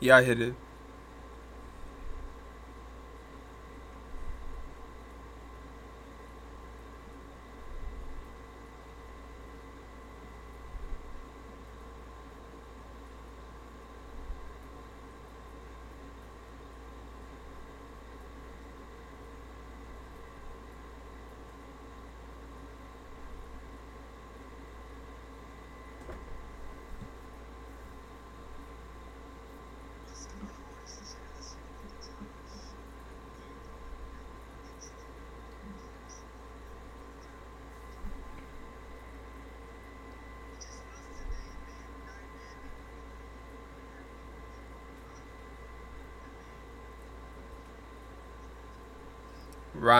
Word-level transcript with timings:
Yeah, 0.00 0.16
I 0.16 0.22
hit 0.22 0.40
it. 0.40 0.54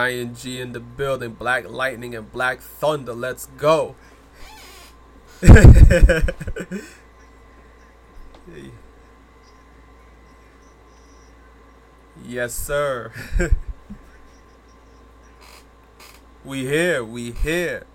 Ryan 0.05 0.35
G 0.35 0.61
in 0.61 0.71
the 0.71 0.79
building. 0.79 1.33
Black 1.33 1.67
Lightning 1.67 2.13
and 2.13 2.31
Black 2.31 2.59
Thunder. 2.61 3.13
Let's 3.13 3.47
go. 3.57 3.95
yes, 12.23 12.53
sir. 12.53 13.11
we 16.45 16.67
here. 16.67 17.03
We 17.03 17.31
here. 17.31 17.87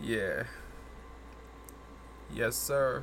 Yeah. 0.00 0.44
Yes, 2.32 2.54
sir. 2.54 3.02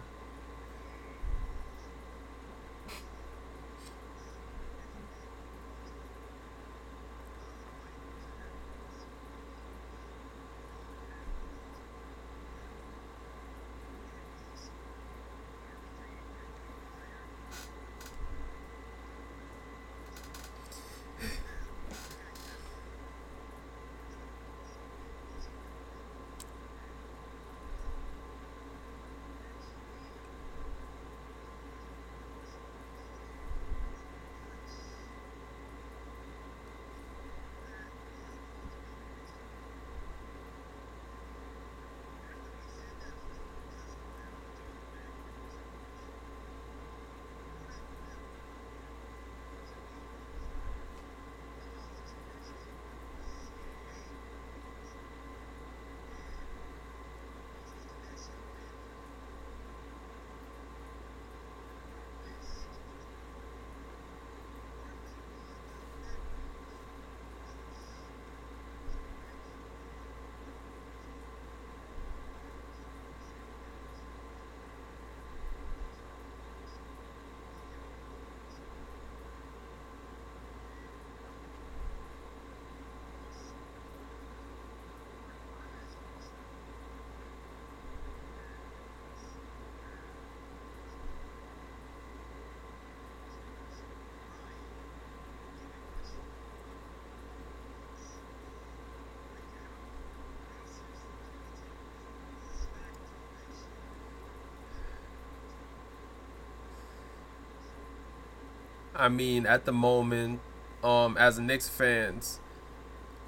I 108.96 109.10
mean, 109.10 109.46
at 109.46 109.66
the 109.66 109.72
moment, 109.72 110.40
um, 110.84 111.18
as 111.18 111.40
Knicks 111.40 111.70
fans, 111.70 112.40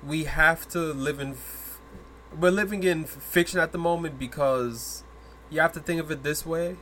we 0.06 0.26
have 0.26 0.68
to 0.70 0.80
live 0.80 1.20
in. 1.20 1.32
F- 1.32 1.80
we're 2.38 2.52
living 2.52 2.84
in 2.84 3.06
fiction 3.06 3.60
at 3.60 3.72
the 3.72 3.78
moment 3.78 4.20
because 4.20 5.04
you 5.50 5.62
have 5.62 5.72
to 5.74 5.80
think 5.80 6.00
of 6.02 6.12
it 6.12 6.24
this 6.24 6.46
way. 6.46 6.78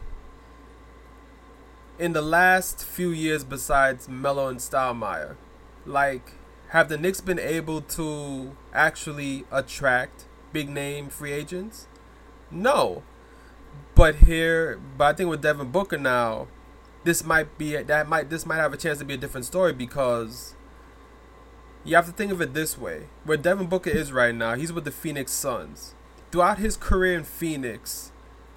In 2.00 2.14
the 2.14 2.22
last 2.22 2.84
few 2.84 3.10
years, 3.10 3.44
besides 3.44 4.10
Melo 4.10 4.48
and 4.48 4.60
Stoudemire, 4.60 5.36
like, 5.86 6.32
have 6.70 6.90
the 6.90 6.98
Knicks 6.98 7.22
been 7.22 7.40
able 7.40 7.82
to 7.82 8.58
actually 8.74 9.46
attract 9.52 10.26
big 10.52 10.70
name 10.70 11.10
free 11.10 11.32
agents? 11.32 11.88
No. 12.50 13.04
But 13.94 14.16
here, 14.16 14.80
but 14.98 15.04
I 15.06 15.14
think 15.14 15.30
with 15.30 15.42
Devin 15.44 15.70
Booker 15.70 16.00
now, 16.00 16.48
this 17.04 17.24
might 17.24 17.58
be 17.58 17.76
that 17.76 18.08
might 18.08 18.30
this 18.30 18.46
might 18.46 18.58
have 18.58 18.74
a 18.74 18.78
chance 18.78 19.00
to 19.00 19.06
be 19.06 19.14
a 19.14 19.18
different 19.18 19.46
story 19.46 19.74
because 19.74 20.56
you 21.84 21.96
have 21.96 22.06
to 22.06 22.12
think 22.12 22.32
of 22.32 22.42
it 22.42 22.54
this 22.54 22.78
way: 22.78 23.08
where 23.26 23.38
Devin 23.38 23.68
Booker 23.68 23.90
is 23.90 24.12
right 24.12 24.34
now, 24.34 24.56
he's 24.56 24.72
with 24.72 24.86
the 24.86 24.92
Phoenix 24.92 25.32
Suns. 25.32 25.96
Throughout 26.32 26.58
his 26.58 26.78
career 26.78 27.18
in 27.18 27.24
Phoenix, 27.24 28.12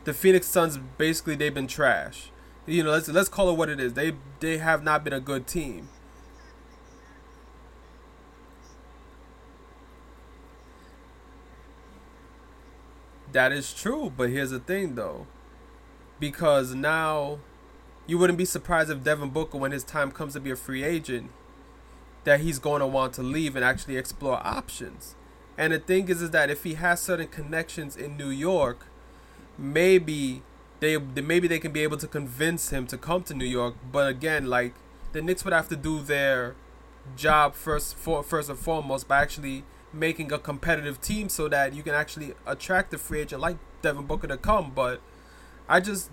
the 0.04 0.14
Phoenix 0.14 0.46
Suns 0.46 0.78
basically 0.96 1.34
they've 1.34 1.52
been 1.52 1.66
trash. 1.66 2.30
You 2.66 2.82
know, 2.82 2.90
let's 2.90 3.08
let's 3.08 3.28
call 3.28 3.50
it 3.50 3.56
what 3.56 3.68
it 3.68 3.80
is. 3.80 3.94
They 3.94 4.14
they 4.40 4.58
have 4.58 4.82
not 4.82 5.04
been 5.04 5.12
a 5.12 5.20
good 5.20 5.46
team. 5.46 5.88
That 13.32 13.52
is 13.52 13.74
true, 13.74 14.10
but 14.16 14.30
here's 14.30 14.50
the 14.50 14.60
thing 14.60 14.94
though. 14.94 15.26
Because 16.18 16.74
now 16.74 17.40
you 18.06 18.18
wouldn't 18.18 18.38
be 18.38 18.44
surprised 18.44 18.90
if 18.90 19.02
Devin 19.02 19.30
Booker, 19.30 19.58
when 19.58 19.72
his 19.72 19.84
time 19.84 20.10
comes 20.10 20.34
to 20.34 20.40
be 20.40 20.50
a 20.50 20.56
free 20.56 20.84
agent, 20.84 21.30
that 22.24 22.40
he's 22.40 22.58
going 22.58 22.80
to 22.80 22.86
want 22.86 23.12
to 23.14 23.22
leave 23.22 23.56
and 23.56 23.64
actually 23.64 23.96
explore 23.96 24.44
options. 24.46 25.14
And 25.58 25.72
the 25.72 25.78
thing 25.78 26.08
is, 26.08 26.22
is 26.22 26.30
that 26.30 26.50
if 26.50 26.64
he 26.64 26.74
has 26.74 27.00
certain 27.00 27.28
connections 27.28 27.96
in 27.96 28.16
New 28.16 28.28
York, 28.28 28.86
maybe 29.58 30.42
they 30.80 30.98
maybe 30.98 31.48
they 31.48 31.58
can 31.58 31.72
be 31.72 31.82
able 31.82 31.96
to 31.96 32.06
convince 32.06 32.70
him 32.70 32.86
to 32.88 32.98
come 32.98 33.22
to 33.24 33.34
New 33.34 33.46
York. 33.46 33.74
But 33.90 34.08
again, 34.08 34.46
like 34.46 34.74
the 35.12 35.22
Knicks 35.22 35.44
would 35.44 35.54
have 35.54 35.68
to 35.68 35.76
do 35.76 36.00
their 36.00 36.54
job 37.16 37.54
first, 37.54 37.96
for, 37.96 38.22
first 38.22 38.50
and 38.50 38.58
foremost 38.58 39.08
by 39.08 39.22
actually 39.22 39.64
making 39.92 40.32
a 40.32 40.38
competitive 40.38 41.00
team 41.00 41.28
so 41.28 41.48
that 41.48 41.72
you 41.72 41.82
can 41.82 41.94
actually 41.94 42.34
attract 42.46 42.92
a 42.92 42.98
free 42.98 43.20
agent 43.20 43.40
like 43.40 43.56
Devin 43.82 44.04
Booker 44.04 44.26
to 44.26 44.36
come. 44.36 44.72
But 44.74 45.00
I 45.68 45.80
just 45.80 46.10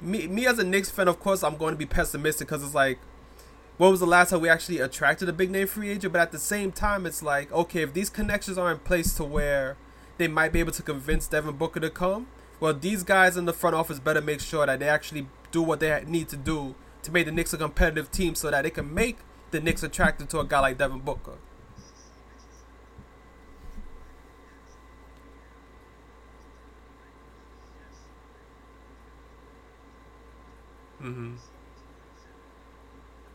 me 0.00 0.26
me 0.26 0.46
as 0.46 0.58
a 0.58 0.64
Knicks 0.64 0.90
fan, 0.90 1.08
of 1.08 1.20
course, 1.20 1.42
I'm 1.42 1.56
going 1.56 1.74
to 1.74 1.78
be 1.78 1.86
pessimistic 1.86 2.48
because 2.48 2.62
it's 2.62 2.74
like, 2.74 2.98
when 3.76 3.90
was 3.90 4.00
the 4.00 4.06
last 4.06 4.30
time 4.30 4.40
we 4.40 4.48
actually 4.48 4.80
attracted 4.80 5.28
a 5.28 5.32
big 5.32 5.50
name 5.50 5.66
free 5.66 5.90
agent? 5.90 6.12
But 6.12 6.22
at 6.22 6.32
the 6.32 6.38
same 6.38 6.72
time, 6.72 7.06
it's 7.06 7.22
like, 7.22 7.52
okay, 7.52 7.82
if 7.82 7.94
these 7.94 8.10
connections 8.10 8.58
are 8.58 8.70
in 8.70 8.78
place 8.78 9.14
to 9.14 9.24
where 9.24 9.76
they 10.18 10.28
might 10.28 10.52
be 10.52 10.60
able 10.60 10.72
to 10.72 10.82
convince 10.82 11.28
Devin 11.28 11.56
Booker 11.56 11.80
to 11.80 11.90
come, 11.90 12.26
well, 12.60 12.74
these 12.74 13.02
guys 13.04 13.36
in 13.36 13.44
the 13.44 13.52
front 13.52 13.76
office 13.76 14.00
better 14.00 14.20
make 14.20 14.40
sure 14.40 14.66
that 14.66 14.80
they 14.80 14.88
actually 14.88 15.28
do 15.52 15.62
what 15.62 15.80
they 15.80 16.02
need 16.06 16.28
to 16.28 16.36
do 16.36 16.74
to 17.02 17.12
make 17.12 17.26
the 17.26 17.32
Knicks 17.32 17.52
a 17.52 17.58
competitive 17.58 18.10
team 18.10 18.34
so 18.34 18.50
that 18.50 18.62
they 18.62 18.70
can 18.70 18.92
make 18.92 19.18
the 19.50 19.60
Knicks 19.60 19.82
attracted 19.82 20.28
to 20.30 20.40
a 20.40 20.44
guy 20.44 20.60
like 20.60 20.78
Devin 20.78 21.00
Booker. 21.00 21.38
Mm-hmm. 31.08 31.36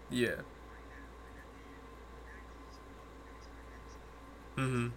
Yeah. 0.09 0.43
Mm-hmm. 4.57 4.87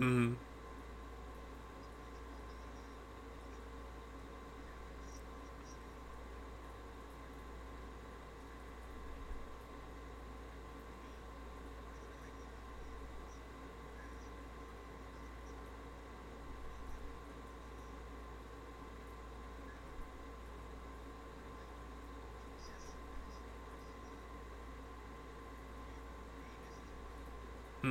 Mm-hmm. 0.00 0.51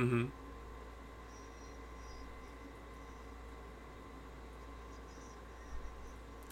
Mm-hmm. 0.02 0.24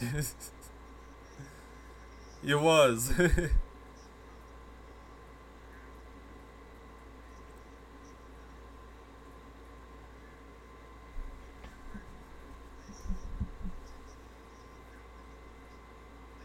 it 2.46 2.54
was. 2.54 3.12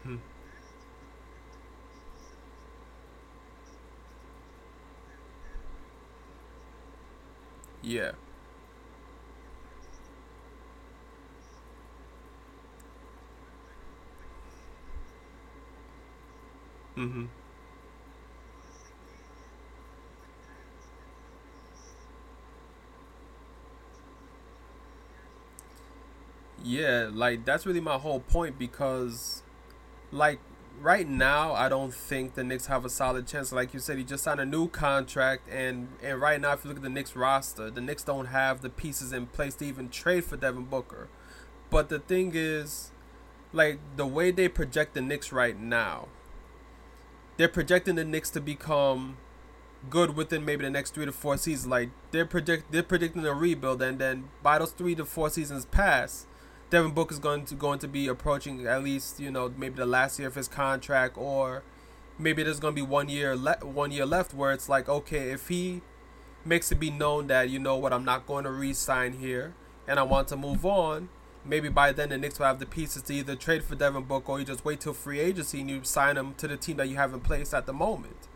Hmm. 0.02 0.16
yeah. 7.82 8.12
Mm-hmm. 16.96 17.26
Yeah, 26.64 27.10
like 27.12 27.44
that's 27.44 27.66
really 27.66 27.80
my 27.80 27.98
whole 27.98 28.20
point 28.20 28.58
because 28.58 29.42
like 30.12 30.40
right 30.80 31.08
now 31.08 31.54
I 31.54 31.68
don't 31.68 31.94
think 31.94 32.34
the 32.34 32.44
Knicks 32.44 32.66
have 32.66 32.84
a 32.84 32.90
solid 32.90 33.26
chance. 33.26 33.52
Like 33.52 33.74
you 33.74 33.80
said, 33.80 33.98
he 33.98 34.04
just 34.04 34.24
signed 34.24 34.40
a 34.40 34.46
new 34.46 34.68
contract 34.68 35.48
and 35.50 35.88
and 36.02 36.20
right 36.20 36.40
now 36.40 36.52
if 36.52 36.64
you 36.64 36.68
look 36.68 36.78
at 36.78 36.82
the 36.82 36.90
Knicks 36.90 37.16
roster, 37.16 37.70
the 37.70 37.80
Knicks 37.80 38.04
don't 38.04 38.26
have 38.26 38.62
the 38.62 38.70
pieces 38.70 39.12
in 39.12 39.26
place 39.26 39.54
to 39.56 39.66
even 39.66 39.90
trade 39.90 40.24
for 40.24 40.36
Devin 40.36 40.64
Booker. 40.66 41.08
But 41.70 41.88
the 41.88 41.98
thing 42.00 42.32
is, 42.34 42.92
like 43.52 43.78
the 43.96 44.06
way 44.06 44.30
they 44.30 44.48
project 44.48 44.94
the 44.94 45.02
Knicks 45.02 45.32
right 45.32 45.58
now, 45.60 46.08
they're 47.36 47.48
projecting 47.48 47.96
the 47.96 48.04
Knicks 48.04 48.30
to 48.30 48.40
become 48.40 49.16
good 49.90 50.16
within 50.16 50.44
maybe 50.44 50.64
the 50.64 50.70
next 50.70 50.94
three 50.94 51.04
to 51.04 51.12
four 51.12 51.36
seasons. 51.36 51.66
Like 51.66 51.90
they're 52.10 52.26
project 52.26 52.72
they're 52.72 52.82
predicting 52.82 53.24
a 53.26 53.34
rebuild, 53.34 53.82
and 53.82 53.98
then 53.98 54.28
by 54.42 54.58
those 54.58 54.72
three 54.72 54.94
to 54.94 55.04
four 55.04 55.30
seasons 55.30 55.64
pass, 55.64 56.26
Devin 56.70 56.92
Booker 56.92 57.12
is 57.12 57.18
going 57.18 57.44
to 57.46 57.54
going 57.54 57.78
to 57.80 57.88
be 57.88 58.08
approaching 58.08 58.66
at 58.66 58.82
least 58.82 59.20
you 59.20 59.30
know 59.30 59.52
maybe 59.56 59.76
the 59.76 59.86
last 59.86 60.18
year 60.18 60.28
of 60.28 60.34
his 60.34 60.48
contract, 60.48 61.16
or 61.16 61.62
maybe 62.18 62.42
there's 62.42 62.60
going 62.60 62.74
to 62.74 62.80
be 62.80 62.86
one 62.86 63.08
year 63.08 63.36
le- 63.36 63.58
one 63.62 63.90
year 63.90 64.06
left 64.06 64.34
where 64.34 64.52
it's 64.52 64.68
like 64.68 64.88
okay 64.88 65.30
if 65.30 65.48
he 65.48 65.82
makes 66.44 66.70
it 66.70 66.80
be 66.80 66.90
known 66.90 67.26
that 67.26 67.50
you 67.50 67.58
know 67.58 67.76
what 67.76 67.92
I'm 67.92 68.04
not 68.04 68.24
going 68.26 68.44
to 68.44 68.50
re-sign 68.50 69.14
here 69.14 69.52
and 69.88 69.98
I 69.98 70.04
want 70.04 70.28
to 70.28 70.36
move 70.36 70.64
on. 70.64 71.08
Maybe 71.48 71.68
by 71.68 71.92
then 71.92 72.08
the 72.08 72.18
Knicks 72.18 72.38
will 72.38 72.46
have 72.46 72.58
the 72.58 72.66
pieces 72.66 73.02
to 73.04 73.14
either 73.14 73.36
trade 73.36 73.62
for 73.62 73.76
Devin 73.76 74.02
Booker 74.02 74.32
or 74.32 74.38
you 74.40 74.44
just 74.44 74.64
wait 74.64 74.80
till 74.80 74.92
free 74.92 75.20
agency 75.20 75.60
and 75.60 75.70
you 75.70 75.84
sign 75.84 76.16
him 76.16 76.34
to 76.34 76.48
the 76.48 76.56
team 76.56 76.76
that 76.78 76.88
you 76.88 76.96
have 76.96 77.14
in 77.14 77.20
place 77.20 77.54
at 77.54 77.66
the 77.66 77.72
moment. 77.72 78.28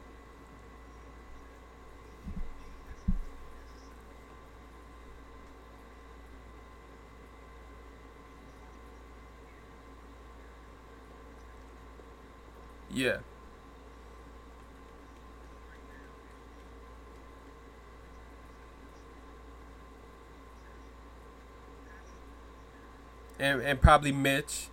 Yeah. 12.93 13.19
And 23.41 23.63
and 23.63 23.81
probably 23.81 24.13
Mitch. 24.13 24.69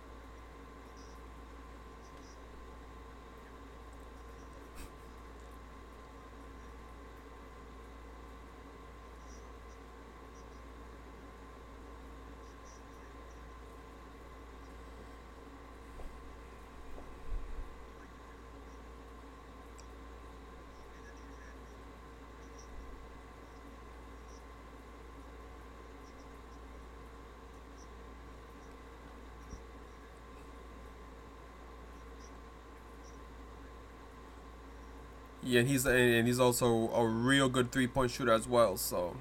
Yeah, 35.48 35.60
and 35.60 35.68
he's 35.68 35.86
and 35.86 36.26
he's 36.26 36.38
also 36.40 36.90
a 36.90 37.06
real 37.06 37.48
good 37.48 37.72
three 37.72 37.86
point 37.86 38.10
shooter 38.10 38.32
as 38.32 38.46
well. 38.46 38.76
So 38.76 39.16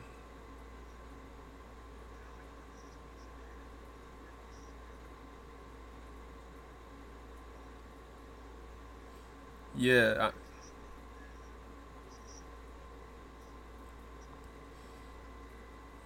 yeah, 9.77 10.31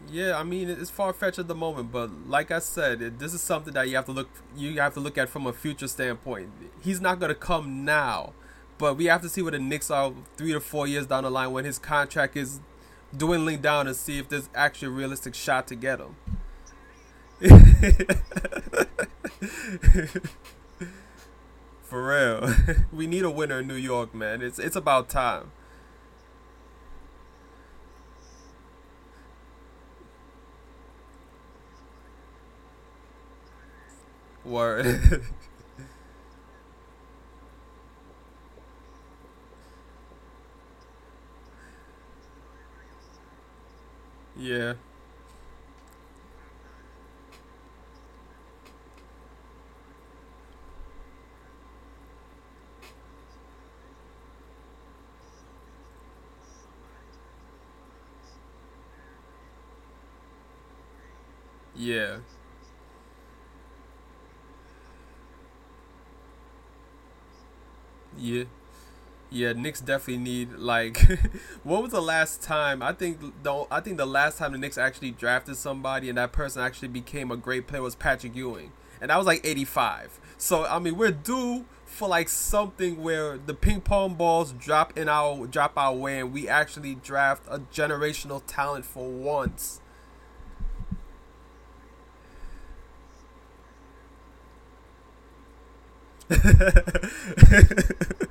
Yeah, 0.10 0.38
I 0.38 0.44
mean 0.44 0.70
it's 0.70 0.90
far 0.90 1.14
fetched 1.14 1.38
at 1.40 1.48
the 1.48 1.56
moment, 1.56 1.92
but 1.92 2.10
like 2.28 2.50
I 2.52 2.60
said, 2.60 3.02
it, 3.02 3.20
this 3.20 3.34
is 3.34 3.42
something 3.42 3.74
that 3.74 3.88
you 3.88 3.96
have 3.96 4.06
to 4.06 4.12
look 4.12 4.30
you 4.56 4.80
have 4.80 4.94
to 4.96 5.00
look 5.00 5.18
at 5.18 5.30
from 5.30 5.46
a 5.46 5.54
future 5.54 5.88
standpoint. 5.88 6.50
He's 6.82 7.00
not 7.00 7.20
gonna 7.20 7.36
come 7.36 7.86
now, 7.86 8.34
but 8.82 8.98
we 8.98 9.06
have 9.06 9.22
to 9.22 9.30
see 9.30 9.44
what 9.44 9.54
the 9.54 9.60
Knicks 9.60 9.92
are 9.92 10.12
three 10.36 10.52
to 10.54 10.60
four 10.60 10.88
years 10.88 11.06
down 11.06 11.24
the 11.24 11.30
line 11.30 11.52
when 11.54 11.66
his 11.66 11.78
contract 11.78 12.36
is 12.36 12.60
dwindling 13.16 13.62
down 13.62 13.86
and 13.86 13.96
see 13.96 14.18
if 14.18 14.28
there's 14.28 14.50
actually 14.56 14.88
a 14.88 14.92
realistic 14.92 15.36
shot 15.36 15.68
to 15.68 15.76
get 15.76 16.00
him. 16.00 16.16
For 21.84 22.08
real, 22.08 22.54
we 22.92 23.06
need 23.06 23.24
a 23.24 23.30
winner 23.30 23.60
in 23.60 23.68
New 23.68 23.76
York, 23.76 24.16
man. 24.16 24.42
It's 24.42 24.58
it's 24.58 24.76
about 24.76 25.10
time. 25.10 25.52
Word. 34.44 35.24
yeah. 44.42 44.74
Yeah. 61.76 62.18
Yeah. 68.18 68.44
Yeah, 69.34 69.54
Knicks 69.54 69.80
definitely 69.80 70.24
need 70.24 70.54
like 70.58 70.98
what 71.64 71.82
was 71.82 71.92
the 71.92 72.02
last 72.02 72.42
time 72.42 72.82
I 72.82 72.92
think 72.92 73.20
the 73.44 73.66
I 73.72 73.80
think 73.80 73.98
the 73.98 74.06
last 74.06 74.38
time 74.38 74.52
the 74.52 74.58
Knicks 74.58 74.78
actually 74.78 75.12
drafted 75.12 75.56
somebody 75.56 76.10
and 76.10 76.18
that 76.18 76.34
person 76.34 76.62
actually 76.62 76.90
became 76.90 77.32
a 77.32 77.38
great 77.38 77.66
player 77.68 77.82
was 77.82 77.96
Patrick 77.96 78.36
Ewing. 78.36 78.72
And 79.00 79.10
that 79.10 79.18
was 79.18 79.26
like 79.26 79.42
85. 79.46 80.20
So 80.38 80.66
I 80.66 80.80
mean, 80.80 80.98
we're 80.98 81.12
due 81.12 81.66
for 81.86 82.10
like 82.10 82.28
something 82.28 83.02
where 83.02 83.38
the 83.38 83.54
ping 83.54 83.82
pong 83.82 84.16
balls 84.16 84.52
drop 84.54 84.98
in 84.98 85.08
our 85.08 85.48
drop 85.48 85.74
our 85.78 85.94
way 85.94 86.20
and 86.20 86.34
we 86.34 86.50
actually 86.50 86.96
draft 86.96 87.44
a 87.50 87.60
generational 87.60 88.42
talent 88.46 88.84
for 88.86 89.10
once. 89.10 89.80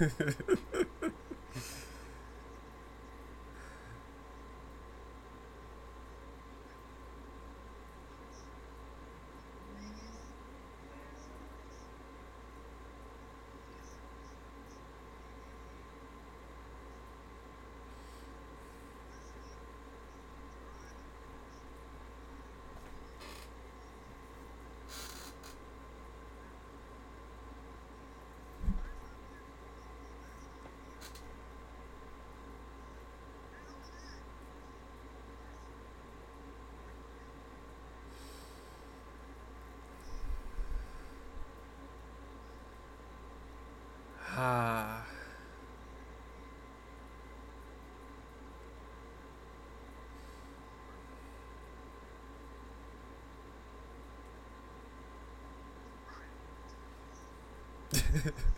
Ah. 0.00 0.56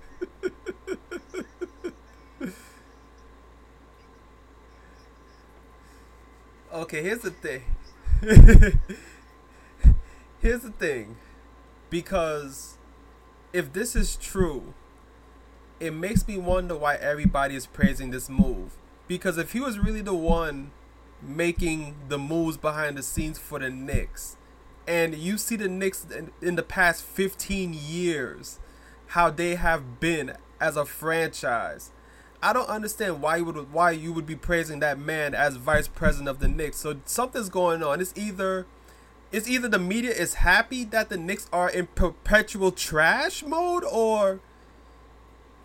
okay, 6.73 7.03
here's 7.03 7.21
the 7.21 7.31
thing. 7.31 7.62
here's 10.41 10.62
the 10.62 10.71
thing. 10.71 11.17
Because 11.91 12.79
if 13.53 13.73
this 13.73 13.97
is 13.97 14.17
true, 14.17 14.75
it 15.81 15.93
makes 15.93 16.27
me 16.27 16.39
wonder 16.39 16.77
why 16.77 16.97
everybody 16.97 17.57
is 17.57 17.67
praising 17.67 18.11
this 18.11 18.29
move. 18.29 18.77
Because 19.09 19.39
if 19.39 19.53
he 19.53 19.61
was 19.61 19.79
really 19.79 20.01
the 20.01 20.15
one 20.15 20.71
making 21.21 21.97
the 22.09 22.19
moves 22.19 22.57
behind 22.57 22.97
the 22.97 23.03
scenes 23.03 23.39
for 23.39 23.59
the 23.59 23.71
Knicks, 23.71 24.37
and 24.87 25.15
you 25.15 25.39
see 25.39 25.57
the 25.57 25.69
Knicks 25.69 26.07
in, 26.11 26.31
in 26.41 26.57
the 26.57 26.62
past 26.62 27.05
15 27.05 27.75
years, 27.75 28.59
how 29.12 29.28
they 29.28 29.57
have 29.57 30.00
been 30.00 30.33
as 30.59 30.75
a 30.75 30.87
franchise. 30.87 31.90
I 32.42 32.54
don't 32.54 32.69
understand 32.69 33.21
why 33.21 33.37
you 33.37 33.45
would 33.45 33.71
why 33.71 33.90
you 33.90 34.11
would 34.12 34.25
be 34.25 34.37
praising 34.37 34.81
that 34.81 34.99
man 34.99 35.35
as 35.35 35.57
vice 35.57 35.87
president 35.87 36.31
of 36.31 36.38
the 36.38 36.49
Knicks. 36.49 36.78
So 36.78 36.97
something's 37.04 37.50
going 37.50 37.83
on. 37.83 38.00
It's 38.00 38.14
either 38.16 38.66
it's 39.31 39.47
either 39.47 39.69
the 39.69 39.78
media 39.78 40.12
is 40.12 40.35
happy 40.35 40.85
that 40.85 41.11
the 41.11 41.19
Knicks 41.19 41.47
are 41.52 41.69
in 41.69 41.88
perpetual 41.88 42.73
trash 42.73 43.42
mode 43.42 43.85
or 43.85 44.40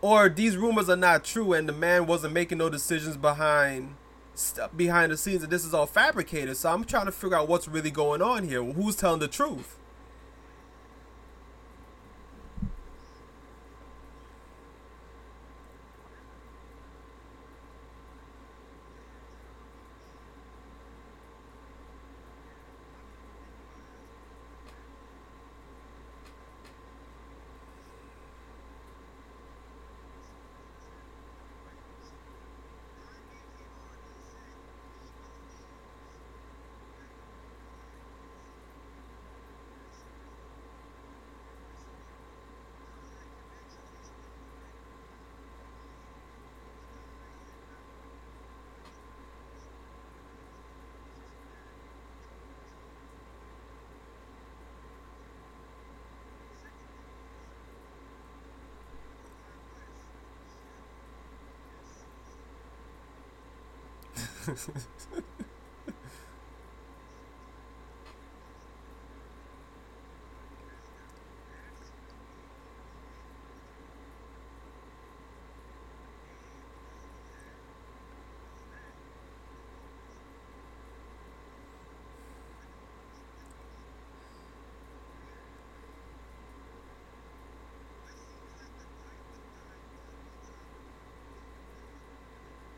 or 0.01 0.27
these 0.27 0.57
rumors 0.57 0.89
are 0.89 0.97
not 0.97 1.23
true 1.23 1.53
and 1.53 1.69
the 1.69 1.73
man 1.73 2.05
wasn't 2.05 2.33
making 2.33 2.57
no 2.57 2.69
decisions 2.69 3.15
behind 3.15 3.95
behind 4.75 5.11
the 5.11 5.17
scenes 5.17 5.41
and 5.41 5.51
this 5.51 5.65
is 5.65 5.73
all 5.73 5.87
fabricated 5.87 6.55
so 6.55 6.71
i'm 6.71 6.83
trying 6.83 7.07
to 7.07 7.11
figure 7.11 7.35
out 7.35 7.47
what's 7.47 7.67
really 7.67 7.89
going 7.89 8.21
on 8.21 8.47
here 8.47 8.63
who's 8.63 8.95
telling 8.95 9.19
the 9.19 9.27
truth 9.27 9.79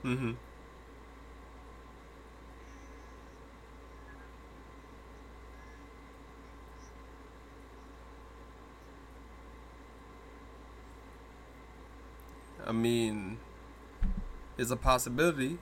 mm-hmm. 0.04 0.49
I 12.70 12.72
mean, 12.72 13.40
it's 14.56 14.70
a 14.70 14.76
possibility. 14.76 15.58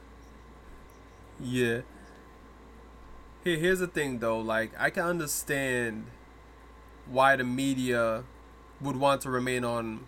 Yeah. 1.40 1.82
Here, 3.46 3.56
here's 3.56 3.80
the 3.80 3.88
thing 3.88 4.20
though. 4.20 4.42
Like, 4.42 4.74
I 4.78 4.90
can 4.90 5.06
understand 5.06 6.08
why 7.10 7.38
the 7.38 7.46
media 7.46 8.26
would 8.82 8.98
want 8.98 9.22
to 9.22 9.30
remain 9.30 9.64
on 9.64 10.06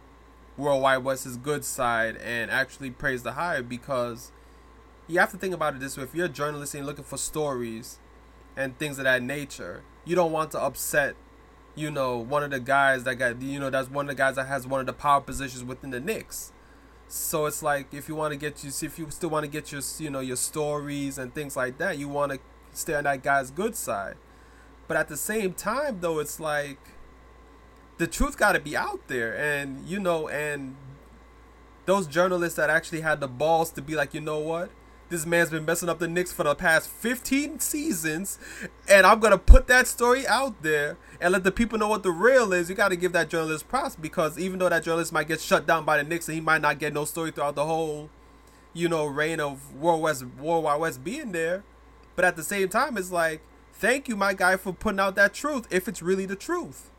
World 0.57 0.81
Wide 0.81 0.97
Wes's 0.97 1.37
good 1.37 1.63
side 1.63 2.17
and 2.17 2.51
actually 2.51 2.91
praise 2.91 3.23
the 3.23 3.31
hire 3.31 3.63
because 3.63 4.33
you 5.07 5.19
have 5.21 5.31
to 5.31 5.37
think 5.37 5.53
about 5.53 5.75
it 5.75 5.79
this 5.79 5.95
way: 5.97 6.03
if 6.03 6.13
you're 6.13 6.25
a 6.25 6.29
journalist 6.29 6.73
and 6.73 6.81
you're 6.81 6.87
looking 6.87 7.05
for 7.05 7.17
stories 7.17 7.97
and 8.57 8.77
things 8.77 8.97
of 8.97 9.05
that 9.05 9.23
nature, 9.23 9.83
you 10.03 10.17
don't 10.17 10.33
want 10.33 10.51
to 10.51 10.59
upset, 10.59 11.15
you 11.75 11.91
know, 11.91 12.17
one 12.17 12.43
of 12.43 12.51
the 12.51 12.59
guys 12.59 13.05
that 13.05 13.15
got, 13.15 13.41
you 13.41 13.57
know, 13.57 13.69
that's 13.69 13.89
one 13.89 14.09
of 14.09 14.09
the 14.09 14.21
guys 14.21 14.35
that 14.35 14.47
has 14.47 14.67
one 14.67 14.81
of 14.81 14.85
the 14.85 14.91
power 14.91 15.21
positions 15.21 15.63
within 15.63 15.91
the 15.91 16.01
Knicks. 16.01 16.51
So 17.11 17.47
it's 17.47 17.63
like 17.63 17.91
if 17.91 18.07
you 18.07 18.13
want 18.13 18.33
to 18.33 18.37
get 18.37 18.63
you, 18.63 18.69
if 18.69 18.99
you 18.99 19.09
still 19.09 19.31
want 19.31 19.43
to 19.43 19.51
get 19.51 19.71
your, 19.71 19.81
you 19.97 20.11
know, 20.11 20.19
your 20.19 20.35
stories 20.35 21.17
and 21.17 21.33
things 21.33 21.57
like 21.57 21.79
that, 21.79 21.97
you 21.97 22.07
want 22.07 22.33
to 22.33 22.39
stay 22.71 22.93
on 22.93 23.05
that 23.05 23.23
guy's 23.23 23.49
good 23.49 23.75
side. 23.75 24.15
But 24.87 24.95
at 24.95 25.07
the 25.07 25.17
same 25.17 25.53
time, 25.53 26.01
though, 26.01 26.19
it's 26.19 26.39
like 26.39 26.77
the 27.97 28.05
truth 28.05 28.37
got 28.37 28.51
to 28.51 28.59
be 28.59 28.77
out 28.77 29.07
there, 29.07 29.35
and 29.35 29.87
you 29.87 29.99
know, 29.99 30.27
and 30.29 30.75
those 31.87 32.05
journalists 32.05 32.57
that 32.57 32.69
actually 32.69 33.01
had 33.01 33.19
the 33.19 33.27
balls 33.27 33.71
to 33.71 33.81
be 33.81 33.95
like, 33.95 34.13
you 34.13 34.21
know 34.21 34.37
what, 34.37 34.69
this 35.09 35.25
man's 35.25 35.49
been 35.49 35.65
messing 35.65 35.89
up 35.89 35.99
the 35.99 36.07
Knicks 36.07 36.31
for 36.31 36.43
the 36.43 36.55
past 36.55 36.89
15 36.89 37.59
seasons, 37.59 38.39
and 38.87 39.05
I'm 39.05 39.19
gonna 39.19 39.37
put 39.37 39.67
that 39.67 39.87
story 39.87 40.27
out 40.27 40.61
there 40.61 40.97
and 41.19 41.33
let 41.33 41.43
the 41.43 41.51
people 41.51 41.77
know 41.77 41.87
what 41.87 42.03
the 42.03 42.11
real 42.11 42.53
is. 42.53 42.69
You 42.69 42.75
got 42.75 42.89
to 42.89 42.95
give 42.95 43.11
that 43.13 43.29
journalist 43.29 43.67
props 43.67 43.95
because 43.95 44.37
even 44.37 44.59
though 44.59 44.69
that 44.69 44.83
journalist 44.83 45.11
might 45.11 45.27
get 45.27 45.41
shut 45.41 45.65
down 45.65 45.83
by 45.83 45.97
the 45.97 46.03
Knicks 46.03 46.27
and 46.27 46.35
he 46.35 46.41
might 46.41 46.61
not 46.61 46.79
get 46.79 46.93
no 46.93 47.05
story 47.05 47.31
throughout 47.31 47.55
the 47.55 47.65
whole, 47.65 48.09
you 48.73 48.87
know, 48.87 49.05
reign 49.05 49.39
of 49.39 49.75
World 49.75 50.01
Wes 50.01 50.23
World 50.23 50.63
Wide 50.63 50.79
Wes 50.79 50.97
being 50.97 51.31
there, 51.31 51.63
but 52.15 52.25
at 52.25 52.35
the 52.35 52.43
same 52.43 52.69
time, 52.69 52.97
it's 52.97 53.11
like, 53.11 53.41
thank 53.73 54.07
you, 54.07 54.15
my 54.15 54.33
guy, 54.33 54.57
for 54.57 54.73
putting 54.73 54.99
out 54.99 55.15
that 55.15 55.33
truth 55.33 55.67
if 55.71 55.87
it's 55.87 56.01
really 56.01 56.25
the 56.25 56.35
truth. 56.35 56.91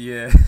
Yeah. 0.00 0.32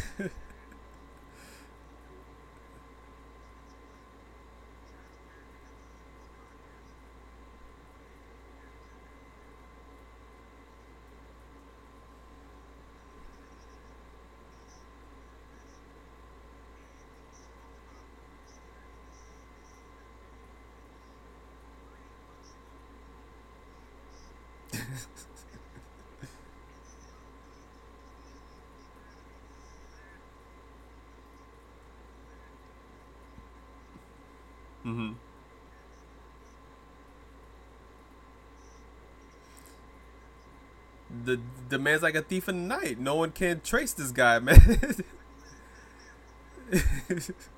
hmm 34.93 35.13
The 41.25 41.39
the 41.69 41.79
man's 41.79 42.03
like 42.03 42.15
a 42.15 42.23
thief 42.23 42.49
in 42.49 42.69
the 42.69 42.77
night. 42.77 42.99
No 42.99 43.17
one 43.17 43.33
can 43.33 43.61
trace 43.61 43.93
this 43.93 44.13
guy, 44.13 44.39
man. 44.39 45.05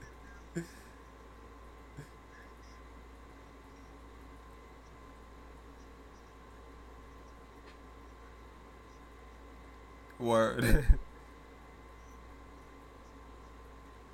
Word. 10.18 10.84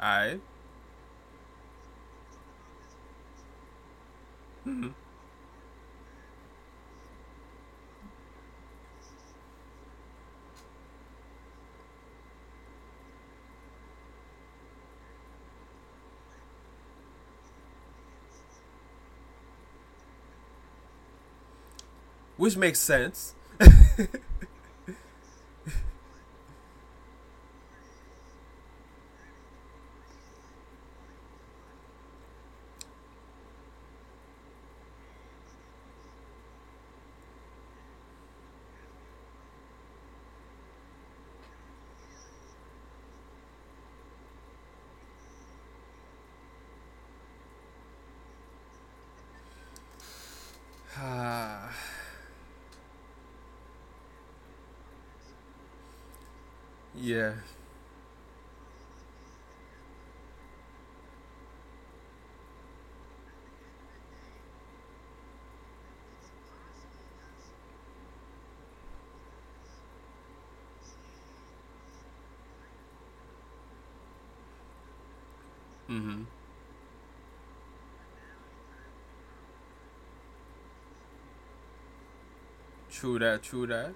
Alright. 0.03 0.41
hmm 4.65 4.91
Which 22.41 22.57
makes 22.57 22.79
sense. 22.81 23.35
Ah, 51.03 51.71
yeah. 57.01 57.33
hmm 75.89 76.23
True 82.91 83.19
that. 83.19 83.43
True 83.43 83.67
that. 83.69 83.95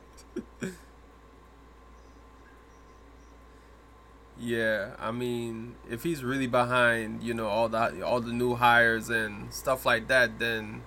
Yeah, 4.39 4.91
I 4.99 5.11
mean, 5.11 5.75
if 5.89 6.03
he's 6.03 6.23
really 6.23 6.47
behind, 6.47 7.21
you 7.21 7.33
know, 7.33 7.47
all 7.47 7.69
the 7.69 8.03
all 8.05 8.21
the 8.21 8.33
new 8.33 8.55
hires 8.55 9.09
and 9.09 9.53
stuff 9.53 9.85
like 9.85 10.07
that, 10.07 10.39
then 10.39 10.81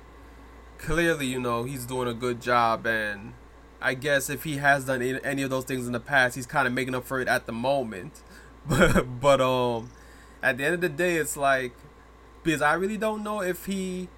clearly, 0.78 1.26
you 1.26 1.40
know, 1.40 1.64
he's 1.64 1.86
doing 1.86 2.08
a 2.08 2.14
good 2.14 2.42
job. 2.42 2.86
And 2.86 3.34
I 3.80 3.94
guess 3.94 4.30
if 4.30 4.44
he 4.44 4.56
has 4.58 4.86
done 4.86 5.02
any 5.02 5.42
of 5.42 5.50
those 5.50 5.64
things 5.64 5.86
in 5.86 5.92
the 5.92 6.00
past, 6.00 6.36
he's 6.36 6.46
kind 6.46 6.66
of 6.66 6.74
making 6.74 6.94
up 6.94 7.06
for 7.06 7.20
it 7.20 7.28
at 7.28 7.46
the 7.46 7.52
moment. 7.52 8.22
But 8.68 9.20
but 9.20 9.40
um, 9.42 9.90
at 10.42 10.58
the 10.58 10.64
end 10.64 10.74
of 10.74 10.80
the 10.80 10.88
day, 10.88 11.16
it's 11.16 11.36
like 11.36 11.72
because 12.42 12.62
I 12.62 12.74
really 12.74 12.96
don't 12.98 13.22
know 13.24 13.42
if 13.42 13.66
he 13.66 14.08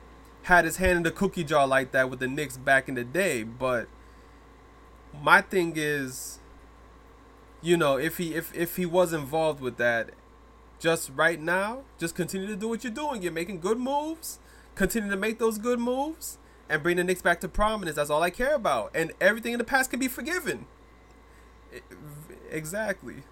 had 0.45 0.65
his 0.65 0.77
hand 0.79 0.99
in 0.99 1.03
the 1.05 1.11
cookie 1.11 1.45
jar 1.45 1.67
like 1.67 1.93
that 1.93 2.11
with 2.11 2.21
the 2.21 2.29
Knicks 2.29 2.57
back 2.57 2.89
in 2.89 2.95
the 2.95 3.05
day. 3.05 3.43
But 3.43 3.89
my 5.23 5.41
thing 5.41 5.73
is 5.77 6.39
you 7.63 7.77
know, 7.77 7.97
if 7.97 8.19
he 8.19 8.35
if 8.35 8.55
if 8.55 8.77
he 8.77 8.87
was 8.87 9.13
involved 9.13 9.61
with 9.61 9.77
that, 9.79 10.11
just 10.79 11.11
right 11.15 11.41
now, 11.41 11.83
just 11.99 12.15
continue 12.15 12.47
to 12.49 12.57
do 12.57 12.69
what 12.69 12.85
you're 12.85 12.93
doing. 12.93 13.23
You're 13.23 13.33
making 13.33 13.61
good 13.61 13.79
moves. 13.79 14.39
Continue 14.75 15.11
to 15.11 15.17
make 15.17 15.39
those 15.39 15.59
good 15.59 15.79
moves, 15.81 16.39
and 16.69 16.83
bring 16.83 16.97
the 16.99 17.05
Knicks 17.05 17.23
back 17.23 17.41
to 17.41 17.49
prominence. 17.49 17.97
That's 17.97 18.11
all 18.11 18.23
I 18.23 18.31
care 18.31 18.55
about. 18.55 18.93
And 18.95 19.13
everything 19.21 19.53
in 19.55 19.59
the 19.59 19.65
past 19.65 19.91
can 19.91 20.01
be 20.01 20.09
forgiven. 20.09 20.67
Exactly. 22.51 23.23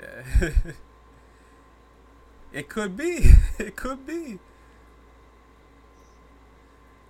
Yeah. 0.00 0.22
it 2.52 2.68
could 2.68 2.96
be. 2.96 3.32
It 3.58 3.74
could 3.74 4.06
be. 4.06 4.38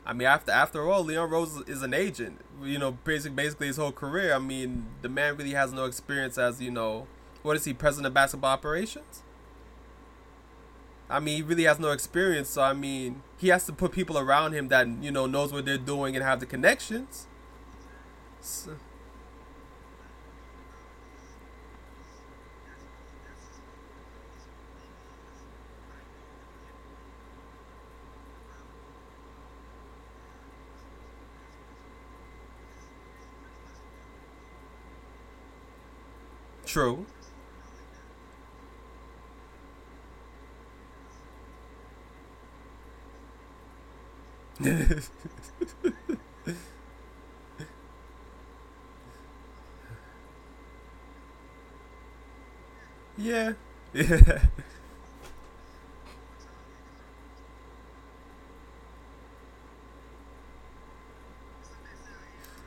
I 0.07 0.15
mean, 0.15 0.27
after 0.27 0.51
after 0.51 0.89
all, 0.89 1.05
Leon 1.05 1.29
Rose 1.29 1.61
is 1.67 1.83
an 1.83 1.93
agent. 1.93 2.41
You 2.63 2.79
know, 2.79 2.93
basically, 2.93 3.37
basically 3.37 3.67
his 3.67 3.77
whole 3.77 3.93
career. 3.93 4.33
I 4.35 4.39
mean, 4.39 4.87
the 5.03 5.11
man 5.11 5.37
really 5.37 5.53
has 5.53 5.73
no 5.73 5.85
experience 5.85 6.39
as 6.39 6.63
you 6.63 6.71
know, 6.71 7.07
what 7.43 7.57
is 7.57 7.67
he, 7.67 7.75
president 7.75 8.07
of 8.07 8.15
basketball 8.15 8.51
operations? 8.51 9.23
I 11.11 11.21
mean, 11.21 11.37
he 11.37 11.43
really 11.43 11.65
has 11.65 11.79
no 11.79 11.91
experience. 11.91 12.49
So 12.49 12.63
I 12.63 12.73
mean, 12.73 13.23
he 13.37 13.49
has 13.49 13.67
to 13.67 13.73
put 13.73 13.93
people 13.93 14.19
around 14.19 14.53
him 14.55 14.69
that 14.69 14.89
you 15.03 15.11
know 15.11 15.27
knows 15.27 15.53
what 15.53 15.67
they're 15.67 15.77
doing 15.79 16.17
and 16.17 16.25
have 16.25 16.41
the 16.41 16.47
connections. 16.47 17.27
So, 18.41 18.77
true. 36.69 37.07
yeah. 53.17 53.53
Yeah. 53.93 54.39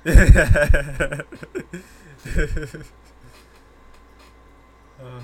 Uh, 5.02 5.20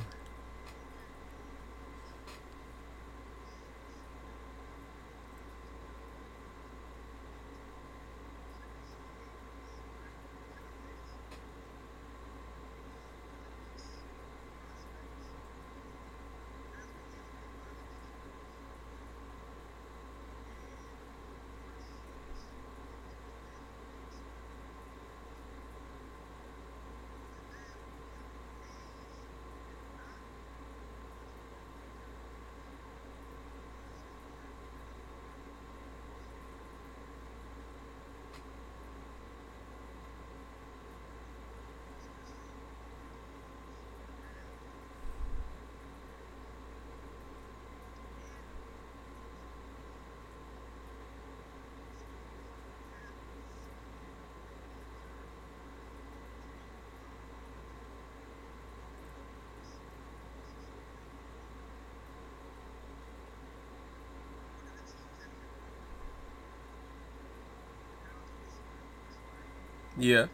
yeah. 69.98 70.28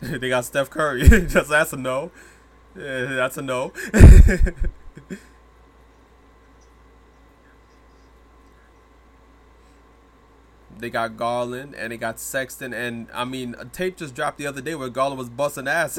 they 0.00 0.28
got 0.28 0.44
Steph 0.44 0.70
Curry. 0.70 1.08
Just 1.08 1.48
that's 1.48 1.72
a 1.72 1.76
no. 1.76 2.10
Yeah, 2.76 3.04
that's 3.14 3.36
a 3.36 3.42
no. 3.42 3.72
they 10.76 10.90
got 10.90 11.16
Garland 11.16 11.74
and 11.74 11.92
they 11.92 11.96
got 11.96 12.18
Sexton 12.18 12.74
and 12.74 13.06
I 13.14 13.24
mean 13.24 13.54
a 13.58 13.64
tape 13.64 13.96
just 13.96 14.14
dropped 14.14 14.38
the 14.38 14.46
other 14.46 14.60
day 14.60 14.74
where 14.74 14.88
Garland 14.88 15.18
was 15.18 15.28
busting 15.28 15.68
ass, 15.68 15.98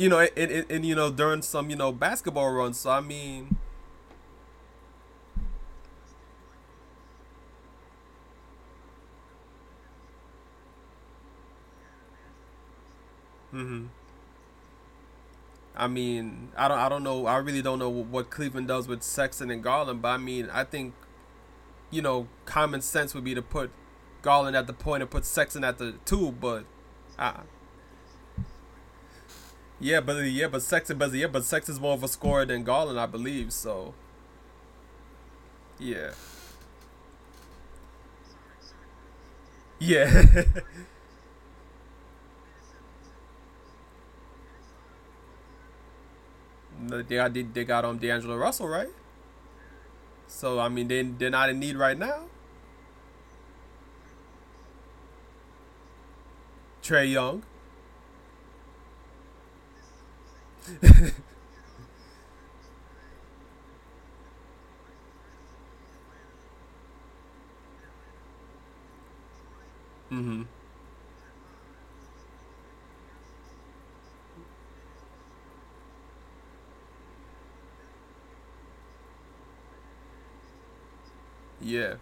you 0.00 0.08
know, 0.08 0.20
in, 0.20 0.50
in, 0.50 0.64
in 0.70 0.84
you 0.84 0.94
know 0.94 1.10
during 1.10 1.42
some 1.42 1.70
you 1.70 1.76
know 1.76 1.92
basketball 1.92 2.50
runs. 2.52 2.78
So 2.80 2.90
I 2.90 3.00
mean, 3.00 3.56
hmm 13.52 13.86
I 15.76 15.86
mean, 15.86 16.50
I 16.56 16.68
don't 16.68 16.78
I 16.78 16.88
don't 16.88 17.02
know. 17.02 17.26
I 17.26 17.36
really 17.36 17.62
don't 17.62 17.78
know 17.78 17.88
what 17.88 18.30
Cleveland 18.30 18.68
does 18.68 18.88
with 18.88 19.02
Sexton 19.02 19.50
and 19.50 19.62
Garland, 19.62 20.02
but 20.02 20.08
I 20.08 20.16
mean, 20.18 20.48
I 20.52 20.64
think 20.64 20.94
you 21.90 22.02
know 22.02 22.28
common 22.44 22.80
sense 22.82 23.14
would 23.14 23.24
be 23.24 23.34
to 23.34 23.42
put 23.42 23.70
Garland 24.22 24.56
at 24.56 24.66
the 24.66 24.72
point 24.72 25.02
and 25.02 25.10
put 25.10 25.24
Sexton 25.24 25.64
at 25.64 25.78
the 25.78 25.94
two, 26.04 26.32
but. 26.32 26.64
Uh, 27.18 27.42
yeah, 29.80 30.00
but 30.00 30.18
yeah, 30.24 30.48
but 30.48 30.62
Sexton, 30.62 31.00
yeah, 31.14 31.26
but 31.26 31.44
Sexton's 31.44 31.80
more 31.80 31.94
of 31.94 32.02
a 32.02 32.08
scorer 32.08 32.44
than 32.44 32.64
Garland, 32.64 33.00
I 33.00 33.06
believe. 33.06 33.52
So, 33.52 33.94
yeah, 35.78 36.10
yeah, 39.78 40.44
they 46.86 47.16
got 47.16 47.32
they 47.34 47.64
got 47.64 47.84
um 47.84 47.98
D'Angelo 47.98 48.36
Russell, 48.36 48.68
right? 48.68 48.88
So 50.26 50.58
I 50.60 50.68
mean, 50.68 50.88
they 50.88 51.02
they're 51.02 51.30
not 51.30 51.50
in 51.50 51.58
need 51.58 51.76
right 51.76 51.98
now. 51.98 52.24
Trae 56.82 57.10
Young. 57.10 57.42
Hmm 70.10 70.42
Yeah. 81.60 81.94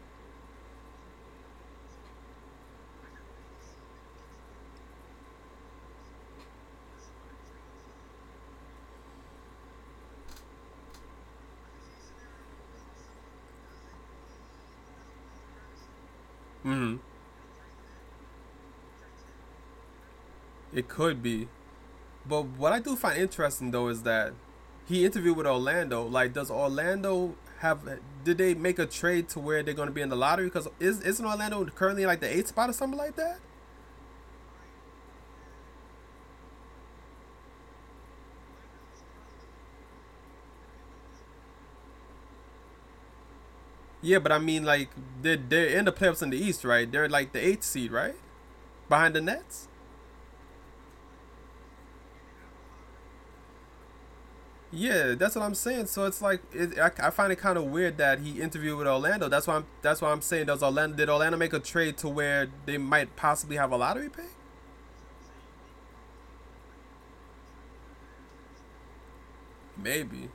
Mm-hmm. 16.68 16.96
It 20.74 20.88
could 20.88 21.22
be. 21.22 21.48
But 22.26 22.42
what 22.42 22.74
I 22.74 22.78
do 22.78 22.94
find 22.94 23.18
interesting 23.18 23.70
though 23.70 23.88
is 23.88 24.02
that 24.02 24.34
he 24.86 25.04
interviewed 25.06 25.36
with 25.36 25.46
Orlando. 25.46 26.06
Like, 26.06 26.34
does 26.34 26.50
Orlando 26.50 27.34
have? 27.60 27.80
Did 28.22 28.36
they 28.36 28.54
make 28.54 28.78
a 28.78 28.84
trade 28.84 29.30
to 29.30 29.40
where 29.40 29.62
they're 29.62 29.72
going 29.72 29.88
to 29.88 29.94
be 29.94 30.02
in 30.02 30.10
the 30.10 30.16
lottery? 30.16 30.46
Because 30.46 30.68
is 30.78 31.00
isn't 31.00 31.24
Orlando 31.24 31.64
currently 31.66 32.04
like 32.04 32.20
the 32.20 32.36
eighth 32.36 32.48
spot 32.48 32.68
or 32.68 32.74
something 32.74 32.98
like 32.98 33.16
that? 33.16 33.38
Yeah, 44.08 44.20
but 44.20 44.32
I 44.32 44.38
mean, 44.38 44.64
like 44.64 44.88
they're 45.20 45.36
they're 45.36 45.66
in 45.66 45.84
the 45.84 45.92
playoffs 45.92 46.22
in 46.22 46.30
the 46.30 46.38
East, 46.38 46.64
right? 46.64 46.90
They're 46.90 47.10
like 47.10 47.32
the 47.32 47.46
eighth 47.46 47.62
seed, 47.62 47.92
right? 47.92 48.16
Behind 48.88 49.14
the 49.14 49.20
Nets. 49.20 49.68
Yeah, 54.70 55.14
that's 55.14 55.34
what 55.34 55.44
I'm 55.44 55.54
saying. 55.54 55.86
So 55.86 56.04
it's 56.04 56.20
like 56.20 56.42
it, 56.52 56.78
I, 56.78 56.90
I 57.06 57.10
find 57.10 57.32
it 57.32 57.36
kind 57.36 57.56
of 57.56 57.64
weird 57.64 57.96
that 57.98 58.20
he 58.20 58.40
interviewed 58.40 58.76
with 58.76 58.86
Orlando. 58.86 59.28
That's 59.28 59.46
why 59.46 59.56
I'm 59.56 59.66
that's 59.80 60.02
why 60.02 60.10
I'm 60.12 60.20
saying 60.20 60.46
does 60.46 60.62
Orlando 60.62 60.94
did 60.96 61.08
Orlando 61.08 61.38
make 61.38 61.54
a 61.54 61.58
trade 61.60 61.96
to 61.98 62.08
where 62.08 62.48
they 62.66 62.76
might 62.76 63.16
possibly 63.16 63.56
have 63.56 63.72
a 63.72 63.76
lottery 63.78 64.10
pick? 64.10 64.26
Maybe. 69.76 70.28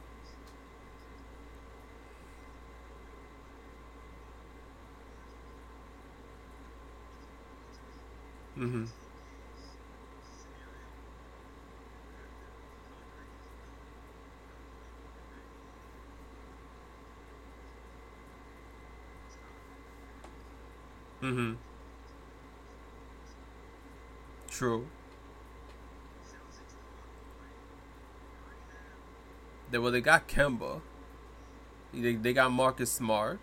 Mhm. 8.57 8.85
Mhm. 21.21 21.57
True. 24.49 24.85
They 29.71 29.77
well 29.77 29.91
they 29.91 30.01
got 30.01 30.27
Kemba. 30.27 30.81
They 31.93 32.15
they 32.15 32.33
got 32.33 32.51
Marcus 32.51 32.91
Smart. 32.91 33.39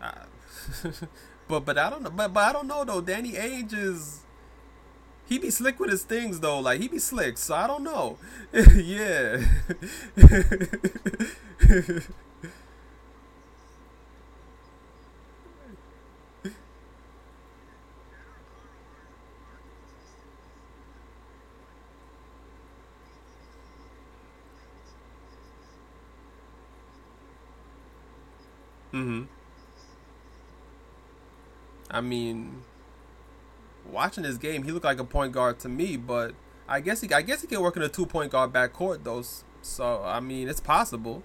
Uh, 0.00 0.24
but 1.48 1.64
but 1.64 1.78
I 1.78 1.90
don't 1.90 2.02
know. 2.02 2.10
But 2.10 2.32
but 2.32 2.40
I 2.44 2.52
don't 2.52 2.66
know 2.66 2.84
though. 2.84 3.00
Danny 3.00 3.32
Ainge 3.32 3.74
is 3.74 4.20
he 5.26 5.38
be 5.38 5.50
slick 5.50 5.78
with 5.78 5.90
his 5.90 6.04
things 6.04 6.40
though. 6.40 6.58
Like 6.60 6.80
he 6.80 6.88
be 6.88 6.98
slick. 6.98 7.36
So 7.38 7.54
I 7.54 7.66
don't 7.66 7.82
know. 7.82 8.18
yeah. 8.52 9.42
mhm. 28.92 29.28
I 31.98 32.00
mean, 32.00 32.62
watching 33.90 34.24
this 34.24 34.36
game, 34.36 34.62
he 34.62 34.72
looked 34.72 34.84
like 34.84 34.98
a 35.00 35.04
point 35.04 35.32
guard 35.32 35.58
to 35.60 35.68
me. 35.68 35.96
But 35.96 36.34
I 36.68 36.80
guess 36.80 37.00
he 37.00 37.12
I 37.12 37.22
guess 37.22 37.40
he 37.42 37.46
can 37.46 37.60
work 37.60 37.76
in 37.76 37.82
a 37.82 37.88
two 37.88 38.06
point 38.06 38.32
guard 38.32 38.52
backcourt 38.52 39.04
though. 39.04 39.22
So 39.62 40.02
I 40.04 40.20
mean, 40.20 40.48
it's 40.48 40.60
possible. 40.60 41.22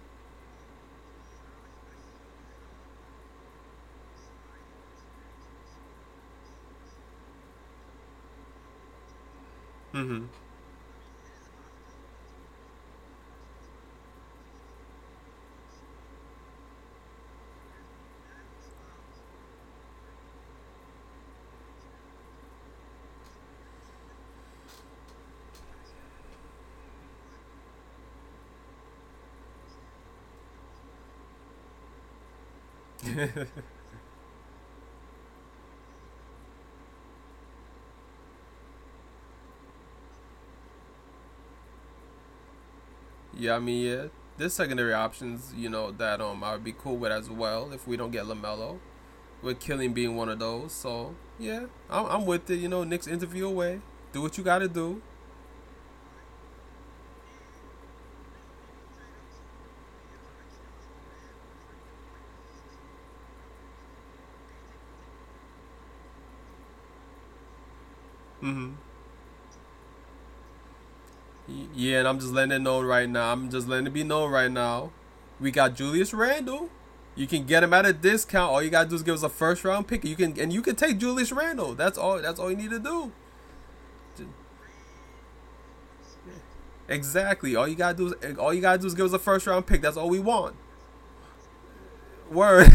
Mhm. 9.93 10.29
Yeah, 43.35 43.55
I 43.55 43.59
mean, 43.59 43.85
yeah, 43.85 44.05
there's 44.37 44.53
secondary 44.53 44.93
options, 44.93 45.53
you 45.55 45.69
know, 45.69 45.91
that 45.91 46.21
um 46.21 46.43
I 46.43 46.53
would 46.53 46.63
be 46.63 46.73
cool 46.73 46.97
with 46.97 47.11
as 47.11 47.29
well 47.29 47.71
if 47.73 47.87
we 47.87 47.97
don't 47.97 48.11
get 48.11 48.25
Lamelo, 48.25 48.79
with 49.41 49.59
Killian 49.59 49.93
being 49.93 50.15
one 50.15 50.29
of 50.29 50.39
those. 50.39 50.71
So 50.73 51.15
yeah, 51.39 51.65
I'm 51.89 52.05
I'm 52.07 52.25
with 52.25 52.49
it. 52.49 52.57
You 52.57 52.69
know, 52.69 52.83
Knicks 52.83 53.07
interview 53.07 53.47
away. 53.47 53.81
Do 54.13 54.21
what 54.21 54.37
you 54.37 54.43
got 54.43 54.59
to 54.59 54.67
do. 54.67 55.01
hmm 68.41 68.73
I'm 71.95 72.19
just 72.19 72.31
letting 72.31 72.51
it 72.51 72.59
know 72.59 72.81
right 72.81 73.09
now. 73.09 73.31
I'm 73.31 73.49
just 73.49 73.67
letting 73.67 73.87
it 73.87 73.93
be 73.93 74.03
known 74.03 74.31
right 74.31 74.51
now. 74.51 74.91
We 75.39 75.51
got 75.51 75.75
Julius 75.75 76.13
Randle. 76.13 76.69
You 77.15 77.27
can 77.27 77.45
get 77.45 77.63
him 77.63 77.73
at 77.73 77.85
a 77.85 77.93
discount. 77.93 78.51
All 78.51 78.61
you 78.61 78.69
gotta 78.69 78.89
do 78.89 78.95
is 78.95 79.03
give 79.03 79.15
us 79.15 79.23
a 79.23 79.29
first 79.29 79.63
round 79.63 79.87
pick. 79.87 80.03
You 80.03 80.15
can 80.15 80.39
and 80.39 80.51
you 80.51 80.61
can 80.61 80.75
take 80.75 80.97
Julius 80.97 81.31
Randle. 81.31 81.75
That's 81.75 81.97
all. 81.97 82.21
That's 82.21 82.39
all 82.39 82.49
you 82.49 82.57
need 82.57 82.71
to 82.71 82.79
do. 82.79 83.11
Exactly. 86.87 87.55
All 87.55 87.67
you 87.67 87.75
gotta 87.75 87.97
do 87.97 88.13
is 88.13 88.37
all 88.37 88.53
you 88.53 88.61
gotta 88.61 88.79
do 88.79 88.87
is 88.87 88.95
give 88.95 89.05
us 89.05 89.13
a 89.13 89.19
first 89.19 89.47
round 89.47 89.67
pick. 89.67 89.81
That's 89.81 89.97
all 89.97 90.09
we 90.09 90.19
want. 90.19 90.55
Word. 92.31 92.67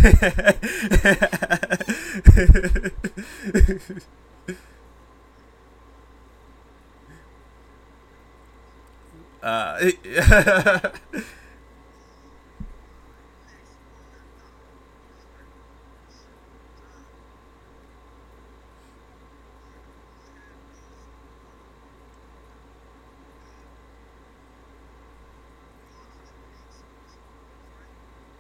uh, 9.43 9.91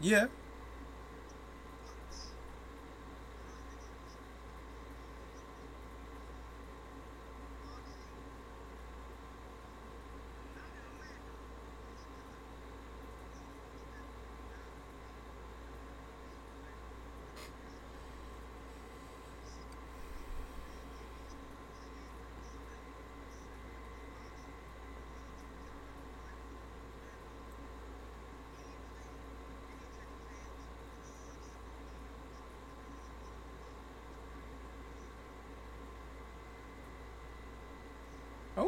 yeah. 0.00 0.26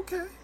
Okay. 0.00 0.39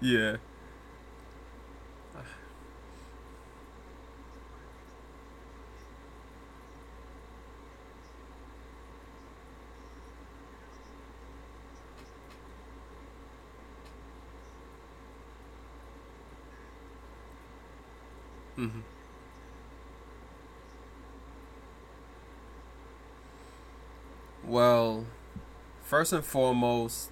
yeah. 0.00 0.36
hmm 18.56 18.99
Well, 24.50 25.06
first 25.80 26.12
and 26.12 26.24
foremost, 26.24 27.08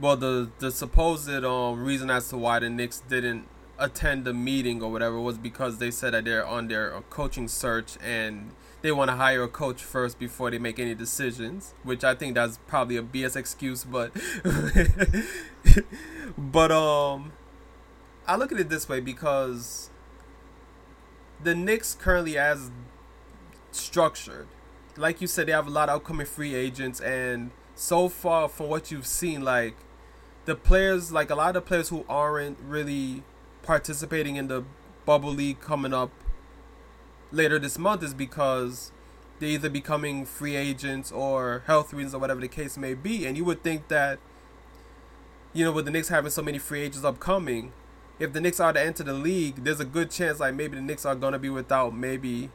well 0.00 0.16
the 0.16 0.50
the 0.60 0.70
supposed 0.70 1.28
um 1.28 1.84
reason 1.84 2.08
as 2.08 2.30
to 2.30 2.38
why 2.38 2.58
the 2.60 2.70
Knicks 2.70 3.02
didn't 3.06 3.46
attend 3.78 4.24
the 4.24 4.32
meeting 4.32 4.82
or 4.82 4.90
whatever 4.90 5.20
was 5.20 5.36
because 5.36 5.76
they 5.76 5.90
said 5.90 6.14
that 6.14 6.24
they're 6.24 6.46
on 6.46 6.68
their 6.68 6.96
uh, 6.96 7.02
coaching 7.10 7.48
search 7.48 7.98
and 8.02 8.52
they 8.80 8.92
want 8.92 9.10
to 9.10 9.16
hire 9.16 9.42
a 9.42 9.48
coach 9.48 9.82
first 9.82 10.18
before 10.18 10.50
they 10.50 10.58
make 10.58 10.78
any 10.78 10.94
decisions, 10.94 11.74
which 11.82 12.02
I 12.02 12.14
think 12.14 12.34
that's 12.34 12.58
probably 12.66 12.96
a 12.96 13.02
BS 13.02 13.36
excuse, 13.36 13.84
but 13.84 14.10
but 16.38 16.72
um 16.72 17.32
I 18.26 18.36
look 18.36 18.52
at 18.52 18.58
it 18.58 18.70
this 18.70 18.88
way 18.88 19.00
because 19.00 19.90
the 21.44 21.54
Knicks 21.54 21.94
currently 21.94 22.38
as 22.38 22.70
structured, 23.70 24.48
like 24.98 25.20
you 25.20 25.26
said, 25.26 25.46
they 25.46 25.52
have 25.52 25.66
a 25.66 25.70
lot 25.70 25.88
of 25.88 25.96
upcoming 25.96 26.26
free 26.26 26.54
agents, 26.54 27.00
and 27.00 27.50
so 27.74 28.08
far 28.08 28.48
from 28.48 28.68
what 28.68 28.90
you've 28.90 29.06
seen, 29.06 29.42
like 29.42 29.76
the 30.44 30.54
players, 30.54 31.12
like 31.12 31.30
a 31.30 31.34
lot 31.34 31.56
of 31.56 31.64
players 31.64 31.88
who 31.88 32.04
aren't 32.08 32.58
really 32.60 33.22
participating 33.62 34.36
in 34.36 34.48
the 34.48 34.64
bubble 35.04 35.30
league 35.30 35.60
coming 35.60 35.94
up 35.94 36.10
later 37.30 37.58
this 37.58 37.78
month 37.78 38.02
is 38.02 38.14
because 38.14 38.92
they're 39.38 39.50
either 39.50 39.68
becoming 39.68 40.24
free 40.24 40.56
agents 40.56 41.12
or 41.12 41.62
health 41.66 41.92
reasons 41.92 42.14
or 42.14 42.18
whatever 42.18 42.40
the 42.40 42.48
case 42.48 42.76
may 42.76 42.94
be. 42.94 43.26
And 43.26 43.36
you 43.36 43.44
would 43.44 43.62
think 43.62 43.88
that, 43.88 44.18
you 45.52 45.64
know, 45.64 45.72
with 45.72 45.84
the 45.84 45.90
Knicks 45.90 46.08
having 46.08 46.30
so 46.30 46.42
many 46.42 46.58
free 46.58 46.80
agents 46.80 47.04
upcoming, 47.04 47.72
if 48.18 48.32
the 48.32 48.40
Knicks 48.40 48.58
are 48.58 48.72
to 48.72 48.80
enter 48.80 49.04
the 49.04 49.12
league, 49.12 49.62
there's 49.64 49.80
a 49.80 49.84
good 49.84 50.10
chance 50.10 50.40
like 50.40 50.54
maybe 50.54 50.76
the 50.76 50.82
Knicks 50.82 51.06
are 51.06 51.14
gonna 51.14 51.38
be 51.38 51.50
without 51.50 51.94
maybe 51.94 52.50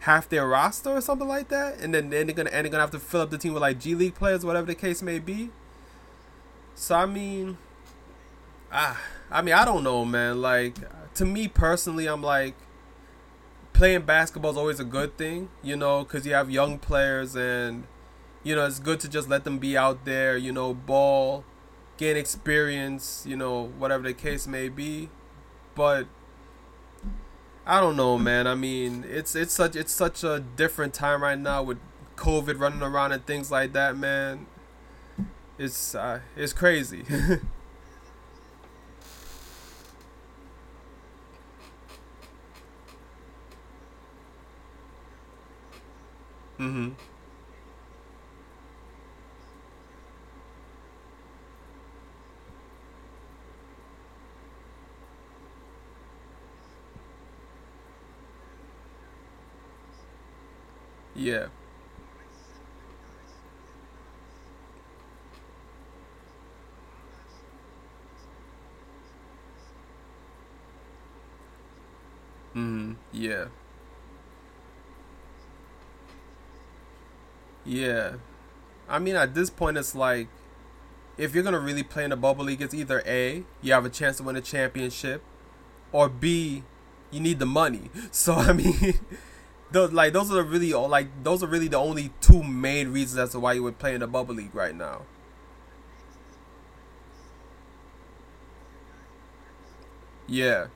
half 0.00 0.28
their 0.28 0.46
roster 0.46 0.90
or 0.90 1.00
something 1.00 1.28
like 1.28 1.48
that, 1.48 1.78
and 1.78 1.94
then, 1.94 2.10
they're 2.10 2.24
gonna 2.24 2.50
and 2.50 2.64
they're 2.64 2.70
gonna 2.70 2.82
have 2.82 2.90
to 2.90 2.98
fill 2.98 3.20
up 3.20 3.30
the 3.30 3.38
team 3.38 3.52
with 3.52 3.62
like 3.62 3.78
G 3.78 3.94
League 3.94 4.14
players, 4.14 4.44
whatever 4.44 4.66
the 4.66 4.74
case 4.74 5.02
may 5.02 5.18
be. 5.18 5.50
So 6.74 6.94
I 6.94 7.06
mean, 7.06 7.58
ah, 8.72 9.00
I 9.30 9.42
mean 9.42 9.54
I 9.54 9.64
don't 9.64 9.84
know, 9.84 10.04
man. 10.04 10.40
Like 10.40 10.76
to 11.14 11.24
me 11.24 11.48
personally, 11.48 12.06
I'm 12.06 12.22
like 12.22 12.54
playing 13.72 14.02
basketball 14.02 14.50
is 14.50 14.56
always 14.56 14.80
a 14.80 14.84
good 14.84 15.16
thing, 15.16 15.48
you 15.62 15.76
know, 15.76 16.04
because 16.04 16.26
you 16.26 16.34
have 16.34 16.50
young 16.50 16.78
players 16.78 17.36
and 17.36 17.84
you 18.42 18.54
know 18.54 18.64
it's 18.66 18.78
good 18.78 19.00
to 19.00 19.08
just 19.08 19.28
let 19.28 19.44
them 19.44 19.58
be 19.58 19.76
out 19.76 20.04
there, 20.04 20.36
you 20.36 20.52
know, 20.52 20.74
ball 20.74 21.44
gain 22.00 22.16
experience, 22.16 23.24
you 23.28 23.36
know, 23.36 23.66
whatever 23.78 24.02
the 24.04 24.14
case 24.14 24.46
may 24.46 24.70
be. 24.70 25.10
But 25.74 26.06
I 27.70 27.80
don't 27.80 27.96
know, 27.96 28.18
man. 28.18 28.48
I 28.48 28.56
mean, 28.56 29.04
it's 29.08 29.36
it's 29.36 29.54
such 29.54 29.76
it's 29.76 29.92
such 29.92 30.24
a 30.24 30.40
different 30.40 30.92
time 30.92 31.22
right 31.22 31.38
now 31.38 31.62
with 31.62 31.78
COVID 32.16 32.58
running 32.58 32.82
around 32.82 33.12
and 33.12 33.24
things 33.24 33.50
like 33.52 33.72
that, 33.74 33.96
man. 33.96 34.46
It's 35.58 35.94
uh, 35.94 36.20
it's 36.36 36.52
crazy. 36.52 37.04
mhm. 46.58 46.94
Yeah. 61.20 61.48
Mhm. 72.54 72.96
Yeah. 73.12 73.46
Yeah. 77.64 78.14
I 78.88 78.98
mean, 78.98 79.16
at 79.16 79.34
this 79.34 79.50
point, 79.50 79.78
it's 79.78 79.94
like 79.94 80.28
if 81.18 81.34
you're 81.34 81.44
gonna 81.44 81.60
really 81.60 81.82
play 81.82 82.04
in 82.04 82.10
the 82.10 82.16
bubble 82.16 82.44
league, 82.46 82.62
it's 82.62 82.74
either 82.74 83.02
A, 83.06 83.44
you 83.62 83.72
have 83.72 83.84
a 83.84 83.90
chance 83.90 84.18
to 84.18 84.22
win 84.24 84.36
a 84.36 84.40
championship, 84.40 85.22
or 85.92 86.08
B, 86.08 86.64
you 87.10 87.20
need 87.20 87.38
the 87.38 87.46
money. 87.46 87.90
So 88.12 88.34
I 88.34 88.52
mean, 88.54 89.00
those 89.72 89.92
like 89.92 90.12
those 90.12 90.30
are 90.30 90.34
the 90.36 90.42
really 90.42 90.72
like 90.72 91.08
those 91.22 91.42
are 91.42 91.46
really 91.46 91.68
the 91.68 91.78
only 91.78 92.10
two 92.20 92.42
main 92.42 92.92
reasons 92.92 93.18
as 93.18 93.30
to 93.32 93.40
why 93.40 93.52
you 93.54 93.62
would 93.62 93.78
play 93.78 93.94
in 93.94 94.00
the 94.00 94.06
bubble 94.06 94.34
league 94.34 94.54
right 94.54 94.74
now. 94.74 95.02
Yeah. 100.28 100.66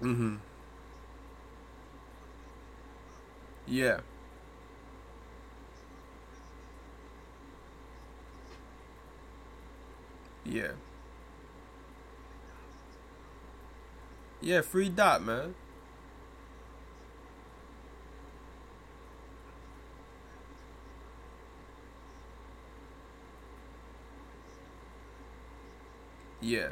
Mhm. 0.00 0.38
Yeah. 3.66 4.00
Yeah. 10.48 10.72
Yeah. 14.40 14.62
Free 14.62 14.88
dot, 14.88 15.22
man. 15.22 15.54
Yeah. 26.40 26.68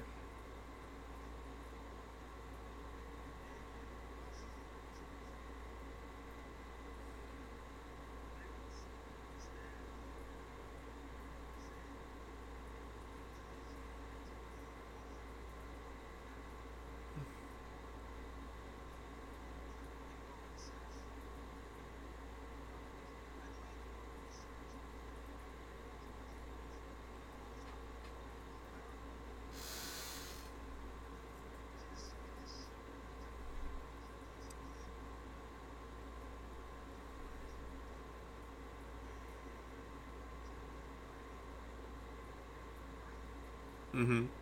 Mhm. 43.97 44.36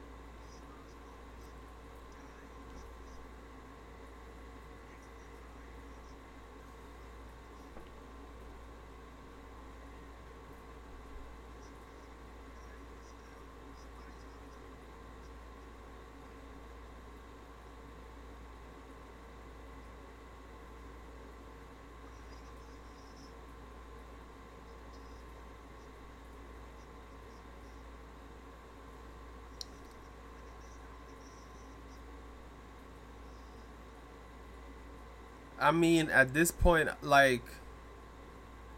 I 35.64 35.70
mean, 35.70 36.10
at 36.10 36.34
this 36.34 36.50
point, 36.50 36.90
like, 37.02 37.42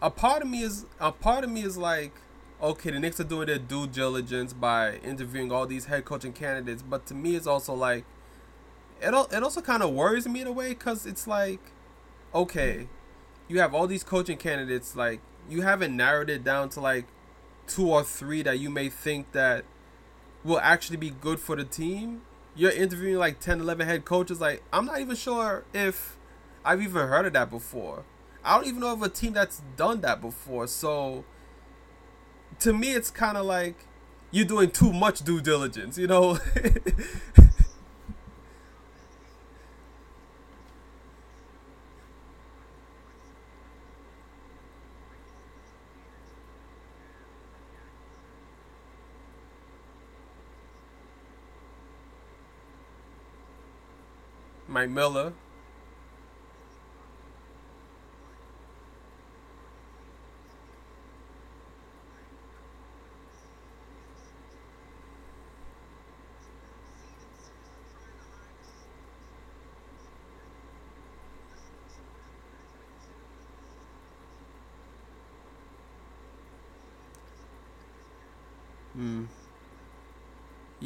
a 0.00 0.08
part 0.08 0.42
of 0.42 0.48
me 0.48 0.62
is 0.62 0.86
a 1.00 1.10
part 1.10 1.42
of 1.42 1.50
me 1.50 1.62
is 1.62 1.76
like, 1.76 2.12
okay, 2.62 2.92
the 2.92 3.00
Knicks 3.00 3.18
are 3.18 3.24
doing 3.24 3.48
their 3.48 3.58
due 3.58 3.88
diligence 3.88 4.52
by 4.52 4.98
interviewing 4.98 5.50
all 5.50 5.66
these 5.66 5.86
head 5.86 6.04
coaching 6.04 6.32
candidates, 6.32 6.82
but 6.82 7.04
to 7.06 7.14
me, 7.14 7.34
it's 7.34 7.46
also 7.48 7.74
like, 7.74 8.04
it 9.00 9.08
it 9.32 9.42
also 9.42 9.60
kind 9.60 9.82
of 9.82 9.90
worries 9.90 10.28
me 10.28 10.42
in 10.42 10.46
a 10.46 10.52
way 10.52 10.68
because 10.68 11.06
it's 11.06 11.26
like, 11.26 11.58
okay, 12.32 12.86
you 13.48 13.58
have 13.58 13.74
all 13.74 13.88
these 13.88 14.04
coaching 14.04 14.38
candidates, 14.38 14.94
like 14.94 15.20
you 15.48 15.62
haven't 15.62 15.96
narrowed 15.96 16.30
it 16.30 16.44
down 16.44 16.68
to 16.68 16.80
like 16.80 17.06
two 17.66 17.90
or 17.90 18.04
three 18.04 18.42
that 18.42 18.60
you 18.60 18.70
may 18.70 18.88
think 18.88 19.32
that 19.32 19.64
will 20.44 20.60
actually 20.60 20.98
be 20.98 21.10
good 21.10 21.40
for 21.40 21.56
the 21.56 21.64
team. 21.64 22.22
You're 22.54 22.70
interviewing 22.70 23.16
like 23.16 23.40
10, 23.40 23.60
11 23.60 23.86
head 23.86 24.04
coaches. 24.04 24.40
Like, 24.40 24.62
I'm 24.72 24.86
not 24.86 25.00
even 25.00 25.16
sure 25.16 25.64
if 25.74 26.15
I've 26.66 26.82
even 26.82 27.06
heard 27.06 27.26
of 27.26 27.32
that 27.34 27.48
before. 27.48 28.02
I 28.44 28.56
don't 28.56 28.66
even 28.66 28.80
know 28.80 28.92
of 28.92 29.00
a 29.00 29.08
team 29.08 29.32
that's 29.32 29.62
done 29.76 30.00
that 30.00 30.20
before. 30.20 30.66
So, 30.66 31.24
to 32.58 32.72
me, 32.72 32.92
it's 32.92 33.08
kind 33.08 33.36
of 33.36 33.46
like 33.46 33.76
you're 34.32 34.46
doing 34.46 34.72
too 34.72 34.92
much 34.92 35.22
due 35.22 35.40
diligence, 35.40 35.96
you 35.96 36.08
know? 36.08 36.38
Mike 54.68 54.90
Miller. 54.90 55.32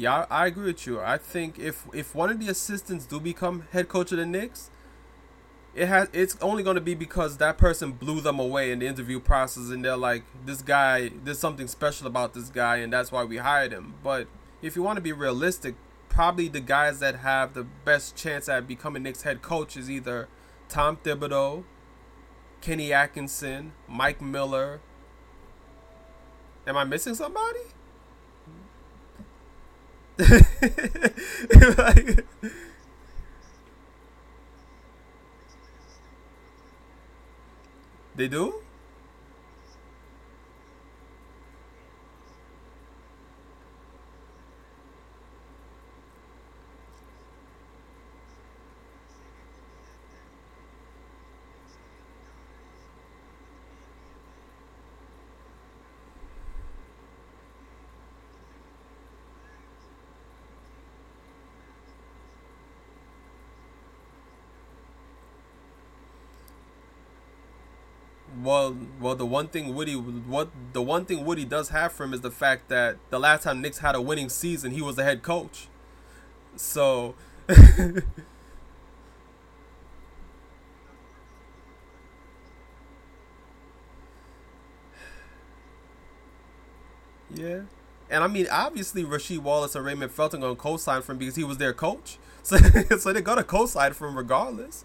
Yeah, 0.01 0.25
I, 0.31 0.47
agree 0.47 0.65
with 0.65 0.87
you. 0.87 0.99
I 0.99 1.19
think 1.19 1.59
if 1.59 1.85
if 1.93 2.15
one 2.15 2.31
of 2.31 2.39
the 2.39 2.49
assistants 2.49 3.05
do 3.05 3.19
become 3.19 3.67
head 3.71 3.87
coach 3.87 4.11
of 4.11 4.17
the 4.17 4.25
Knicks, 4.25 4.71
it 5.75 5.85
has 5.85 6.09
it's 6.11 6.35
only 6.41 6.63
going 6.63 6.73
to 6.73 6.81
be 6.81 6.95
because 6.95 7.37
that 7.37 7.59
person 7.59 7.91
blew 7.91 8.19
them 8.19 8.39
away 8.39 8.71
in 8.71 8.79
the 8.79 8.87
interview 8.87 9.19
process, 9.19 9.69
and 9.69 9.85
they're 9.85 9.95
like, 9.95 10.23
this 10.43 10.63
guy, 10.63 11.11
there's 11.23 11.37
something 11.37 11.67
special 11.67 12.07
about 12.07 12.33
this 12.33 12.49
guy, 12.49 12.77
and 12.77 12.91
that's 12.91 13.11
why 13.11 13.23
we 13.23 13.37
hired 13.37 13.73
him. 13.73 13.93
But 14.01 14.25
if 14.63 14.75
you 14.75 14.81
want 14.81 14.97
to 14.97 15.01
be 15.01 15.13
realistic, 15.13 15.75
probably 16.09 16.47
the 16.47 16.61
guys 16.61 16.97
that 16.97 17.17
have 17.17 17.53
the 17.53 17.67
best 17.85 18.15
chance 18.15 18.49
at 18.49 18.67
becoming 18.67 19.03
Knicks 19.03 19.21
head 19.21 19.43
coach 19.43 19.77
is 19.77 19.87
either 19.87 20.27
Tom 20.67 20.97
Thibodeau, 20.97 21.63
Kenny 22.59 22.91
Atkinson, 22.91 23.73
Mike 23.87 24.19
Miller. 24.19 24.81
Am 26.65 26.75
I 26.75 26.85
missing 26.85 27.13
somebody? 27.13 27.59
Like, 30.17 32.25
they 38.15 38.27
do? 38.27 38.60
Well, 69.11 69.17
the 69.17 69.25
one 69.25 69.49
thing 69.49 69.75
Woody, 69.75 69.93
what 69.95 70.47
the 70.71 70.81
one 70.81 71.03
thing 71.03 71.25
Woody 71.25 71.43
does 71.43 71.67
have 71.67 71.91
for 71.91 72.05
him 72.05 72.13
is 72.13 72.21
the 72.21 72.31
fact 72.31 72.69
that 72.69 72.95
the 73.09 73.19
last 73.19 73.43
time 73.43 73.59
Knicks 73.61 73.79
had 73.79 73.93
a 73.93 74.01
winning 74.01 74.29
season, 74.29 74.71
he 74.71 74.81
was 74.81 74.95
the 74.95 75.03
head 75.03 75.21
coach. 75.21 75.67
So, 76.55 77.15
yeah, 87.33 87.61
and 88.09 88.23
I 88.23 88.27
mean, 88.27 88.47
obviously, 88.51 89.03
Rasheed 89.03 89.39
Wallace 89.39 89.75
and 89.75 89.85
Raymond 89.85 90.11
Felton 90.11 90.41
gonna 90.41 90.55
co-sign 90.55 91.01
for 91.01 91.13
him 91.13 91.17
because 91.17 91.35
he 91.35 91.43
was 91.43 91.57
their 91.57 91.73
coach. 91.73 92.17
So, 92.43 92.57
so 92.57 93.13
they're 93.13 93.21
gonna 93.21 93.43
co-sign 93.43 93.93
for 93.93 94.07
him 94.07 94.17
regardless. 94.17 94.83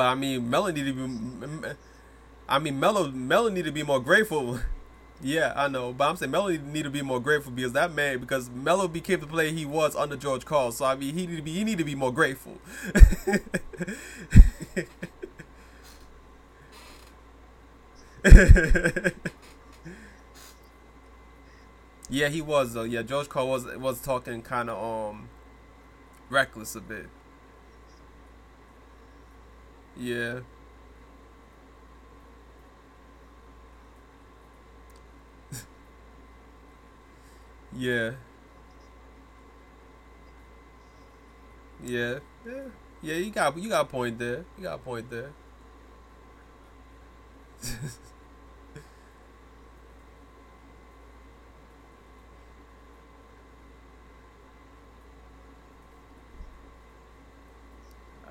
But 0.00 0.06
I 0.06 0.14
mean, 0.14 0.48
Melo 0.48 0.70
need 0.70 0.86
to 0.86 0.94
be. 0.94 1.02
I 2.48 2.58
mean, 2.58 2.80
Melo 2.80 3.10
Melo 3.10 3.50
need 3.50 3.66
to 3.66 3.70
be 3.70 3.82
more 3.82 4.00
grateful. 4.00 4.58
yeah, 5.20 5.52
I 5.54 5.68
know, 5.68 5.92
but 5.92 6.08
I'm 6.08 6.16
saying 6.16 6.30
Melo 6.30 6.48
need 6.48 6.84
to 6.84 6.90
be 6.90 7.02
more 7.02 7.20
grateful 7.20 7.52
because 7.52 7.72
that 7.72 7.92
man, 7.92 8.18
because 8.18 8.48
Melo 8.48 8.88
became 8.88 9.20
the 9.20 9.26
player 9.26 9.50
he 9.50 9.66
was 9.66 9.94
under 9.94 10.16
George 10.16 10.46
Karl. 10.46 10.72
So 10.72 10.86
I 10.86 10.94
mean, 10.94 11.14
he 11.14 11.26
need 11.26 11.36
to 11.36 11.42
be 11.42 11.52
he 11.52 11.64
need 11.64 11.76
to 11.76 11.84
be 11.84 11.94
more 11.94 12.14
grateful. 12.14 12.56
yeah, 22.08 22.28
he 22.28 22.40
was 22.40 22.72
though. 22.72 22.84
Yeah, 22.84 23.02
George 23.02 23.28
Karl 23.28 23.48
was 23.48 23.66
was 23.76 24.00
talking 24.00 24.40
kind 24.40 24.70
of 24.70 24.82
um 24.82 25.28
reckless 26.30 26.74
a 26.74 26.80
bit. 26.80 27.10
Yeah. 30.00 30.40
Yeah. 37.76 38.12
Yeah. 41.82 42.18
Yeah. 42.44 42.62
Yeah, 43.02 43.14
you 43.16 43.30
got 43.30 43.56
you 43.56 43.68
got 43.68 43.86
a 43.86 43.88
point 43.88 44.18
there. 44.18 44.44
You 44.58 44.64
got 44.64 44.74
a 44.74 44.78
point 44.78 45.10
there. 45.10 45.30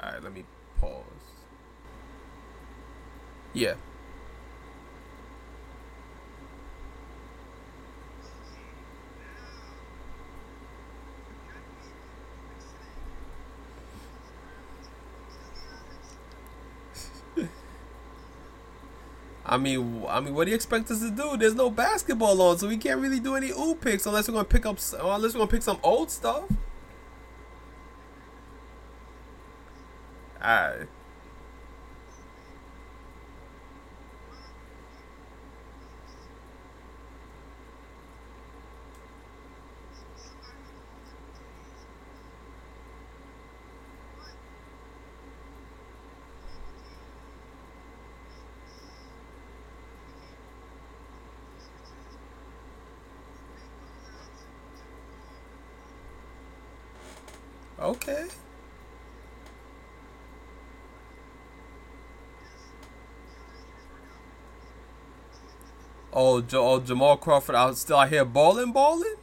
All 0.01 0.11
right, 0.11 0.24
let 0.24 0.34
me 0.34 0.43
pause. 0.80 1.03
Yeah. 3.54 3.76
I 19.45 19.58
mean, 19.58 20.06
I 20.08 20.20
mean, 20.20 20.36
what 20.36 20.45
do 20.45 20.52
you 20.52 20.56
expect 20.56 20.91
us 20.91 21.00
to 21.00 21.10
do? 21.10 21.36
There's 21.36 21.56
no 21.56 21.72
basketball 21.72 22.39
on, 22.39 22.60
so 22.60 22.68
we 22.68 22.78
can't 22.78 23.02
really 23.02 23.20
do 23.20 23.36
any 23.36 23.50
ooh 23.50 23.74
picks 23.74 24.06
unless 24.06 24.28
we're 24.28 24.34
gonna 24.36 24.45
pick 24.45 24.66
up, 24.68 24.78
unless 25.02 25.34
we're 25.34 25.39
gonna 25.39 25.47
pick 25.47 25.64
some 25.64 25.80
old 25.82 26.12
stuff. 26.12 26.43
Alright. 30.39 30.88
Okay. 57.89 58.27
Oh, 66.13 66.43
oh 66.53 66.79
Jamal 66.81 67.17
Crawford 67.17 67.55
out 67.55 67.75
still 67.77 67.97
out 67.97 68.09
here 68.09 68.23
balling, 68.25 68.71
balling. 68.71 69.15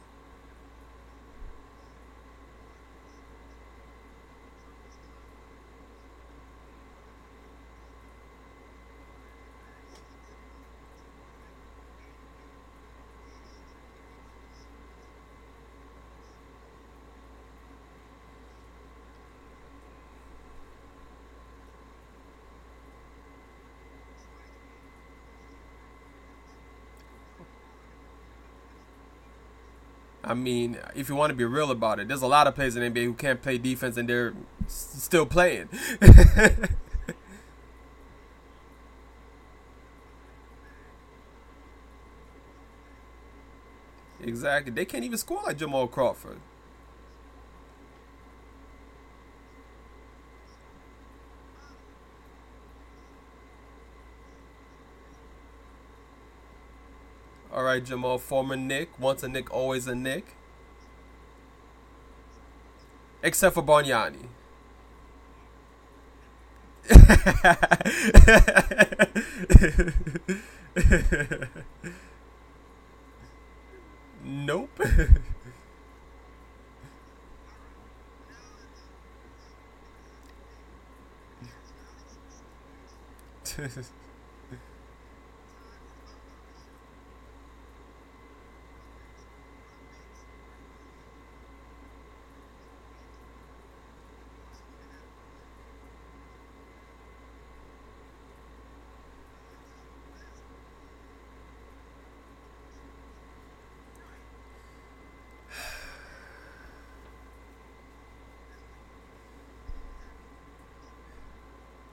I 30.27 30.33
mean, 30.33 30.77
if 30.93 31.07
you 31.07 31.15
want 31.15 31.29
to 31.31 31.35
be 31.35 31.45
real 31.45 31.71
about 31.71 32.01
it, 32.01 32.09
there's 32.09 32.21
a 32.21 32.27
lot 32.27 32.47
of 32.47 32.55
players 32.55 32.75
in 32.75 32.83
NBA 32.83 33.05
who 33.05 33.13
can't 33.13 33.41
play 33.41 33.57
defense 33.57 33.95
and 33.95 34.09
they're 34.09 34.33
s- 34.65 34.95
still 34.99 35.25
playing. 35.25 35.69
exactly. 44.21 44.71
They 44.71 44.85
can't 44.85 45.03
even 45.03 45.17
score 45.17 45.41
like 45.45 45.57
Jamal 45.57 45.87
Crawford. 45.87 46.39
Right, 57.77 57.85
Jamal, 57.85 58.17
former 58.17 58.55
Knick. 58.55 58.99
Once 58.99 59.21
a 59.21 59.27
Knick, 59.27 59.53
always 59.53 59.85
a 59.85 59.93
Knick. 59.93 60.35
Except 63.21 63.53
for 63.53 63.61
Bargnani. 63.61 64.29
nope. 74.23 74.81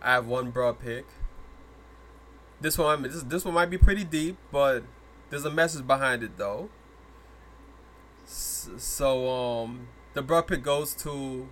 I 0.05 0.13
have 0.13 0.27
one 0.27 0.51
broad 0.51 0.81
pick. 0.81 1.07
This 2.61 2.77
one, 2.77 3.03
this, 3.03 3.23
this 3.23 3.45
one 3.45 3.55
might 3.55 3.71
be 3.71 3.79
pretty 3.79 4.05
deep, 4.05 4.37
but 4.53 4.85
there's 5.31 5.47
a 5.47 5.51
message 5.51 5.87
behind 5.87 6.23
it 6.23 6.37
though. 6.37 6.69
So, 8.27 9.29
um, 9.29 9.89
the 10.13 10.23
broad 10.23 10.47
pick 10.47 10.63
goes 10.63 10.95
to 10.97 11.49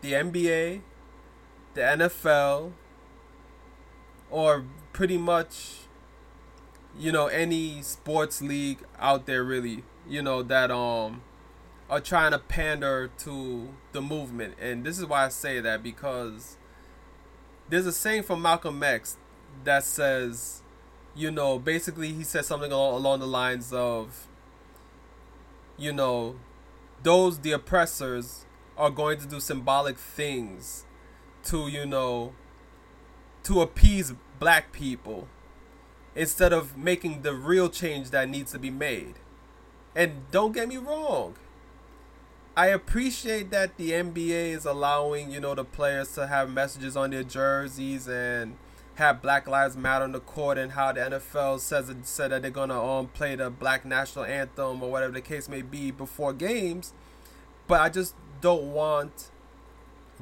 the 0.00 0.12
NBA, 0.12 0.80
the 1.74 1.80
NFL, 1.80 2.72
or 4.30 4.64
pretty 4.92 5.18
much, 5.18 5.80
you 6.98 7.12
know, 7.12 7.26
any 7.26 7.82
sports 7.82 8.40
league 8.40 8.78
out 8.98 9.26
there 9.26 9.44
really, 9.44 9.84
you 10.08 10.22
know, 10.22 10.42
that 10.42 10.70
um 10.70 11.22
are 11.90 12.00
trying 12.00 12.30
to 12.30 12.38
pander 12.38 13.10
to 13.18 13.68
the 13.92 14.00
movement. 14.00 14.54
And 14.60 14.84
this 14.84 14.98
is 14.98 15.06
why 15.06 15.26
I 15.26 15.28
say 15.28 15.60
that 15.60 15.82
because 15.82 16.56
there's 17.70 17.86
a 17.86 17.92
saying 17.92 18.24
from 18.24 18.42
Malcolm 18.42 18.82
X 18.82 19.16
that 19.64 19.84
says, 19.84 20.62
you 21.14 21.30
know, 21.30 21.58
basically 21.58 22.12
he 22.12 22.24
says 22.24 22.46
something 22.46 22.72
along, 22.72 22.94
along 22.94 23.20
the 23.20 23.26
lines 23.26 23.72
of, 23.72 24.26
you 25.78 25.92
know, 25.92 26.36
those 27.02 27.38
the 27.38 27.52
oppressors 27.52 28.44
are 28.76 28.90
going 28.90 29.18
to 29.18 29.26
do 29.26 29.40
symbolic 29.40 29.98
things 29.98 30.84
to, 31.44 31.68
you 31.68 31.86
know, 31.86 32.32
to 33.44 33.60
appease 33.60 34.12
black 34.38 34.72
people 34.72 35.28
instead 36.14 36.52
of 36.52 36.76
making 36.76 37.22
the 37.22 37.34
real 37.34 37.68
change 37.68 38.10
that 38.10 38.28
needs 38.28 38.50
to 38.52 38.58
be 38.58 38.70
made. 38.70 39.14
And 39.94 40.30
don't 40.30 40.52
get 40.52 40.68
me 40.68 40.76
wrong. 40.76 41.36
I 42.60 42.66
appreciate 42.66 43.50
that 43.52 43.78
the 43.78 43.92
NBA 43.92 44.50
is 44.52 44.66
allowing, 44.66 45.32
you 45.32 45.40
know, 45.40 45.54
the 45.54 45.64
players 45.64 46.12
to 46.12 46.26
have 46.26 46.50
messages 46.50 46.94
on 46.94 47.08
their 47.08 47.22
jerseys 47.22 48.06
and 48.06 48.58
have 48.96 49.22
Black 49.22 49.48
Lives 49.48 49.78
Matter 49.78 50.04
on 50.04 50.12
the 50.12 50.20
court 50.20 50.58
and 50.58 50.72
how 50.72 50.92
the 50.92 51.00
NFL 51.00 51.60
says 51.60 51.88
it 51.88 52.06
said 52.06 52.32
that 52.32 52.42
they're 52.42 52.50
gonna 52.50 52.78
um 52.78 53.06
play 53.06 53.34
the 53.34 53.48
black 53.48 53.86
national 53.86 54.26
anthem 54.26 54.82
or 54.82 54.90
whatever 54.90 55.10
the 55.10 55.22
case 55.22 55.48
may 55.48 55.62
be 55.62 55.90
before 55.90 56.34
games. 56.34 56.92
But 57.66 57.80
I 57.80 57.88
just 57.88 58.14
don't 58.42 58.74
want 58.74 59.30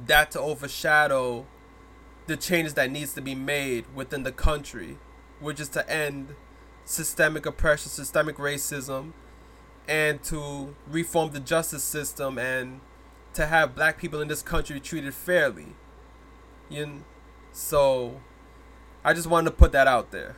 that 0.07 0.31
to 0.31 0.39
overshadow 0.39 1.45
the 2.27 2.37
changes 2.37 2.73
that 2.75 2.89
needs 2.89 3.13
to 3.15 3.21
be 3.21 3.35
made 3.35 3.83
within 3.93 4.23
the 4.23 4.31
country, 4.31 4.97
which 5.41 5.59
is 5.59 5.67
to 5.67 5.89
end 5.91 6.35
systemic 6.85 7.45
oppression, 7.45 7.89
systemic 7.89 8.37
racism, 8.37 9.11
and 9.89 10.21
to 10.21 10.75
reform 10.87 11.31
the 11.31 11.39
justice 11.39 11.83
system 11.83 12.37
and 12.37 12.79
to 13.33 13.47
have 13.47 13.73
black 13.73 13.97
people 13.97 14.21
in 14.21 14.27
this 14.27 14.43
country 14.43 14.79
treated 14.79 15.15
fairly. 15.15 15.75
You 16.69 16.85
kn- 16.85 17.05
so 17.51 18.21
I 19.03 19.13
just 19.13 19.27
wanted 19.27 19.49
to 19.49 19.55
put 19.55 19.71
that 19.71 19.87
out 19.87 20.11
there. 20.11 20.37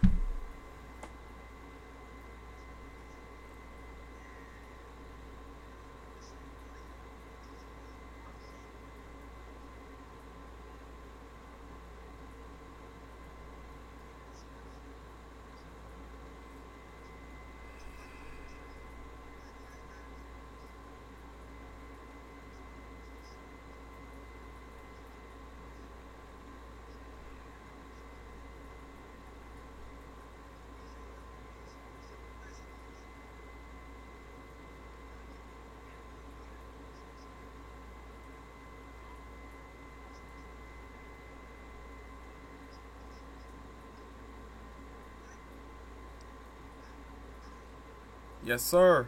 Yes, 48.51 48.63
sir. 48.63 49.07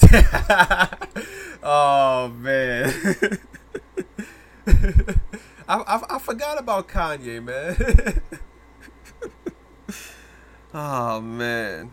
oh 1.62 2.32
man. 2.36 2.92
I, 4.66 5.76
I 5.76 6.02
I 6.10 6.18
forgot 6.18 6.58
about 6.58 6.88
Kanye, 6.88 7.40
man. 7.40 8.20
oh 10.74 11.20
man. 11.20 11.92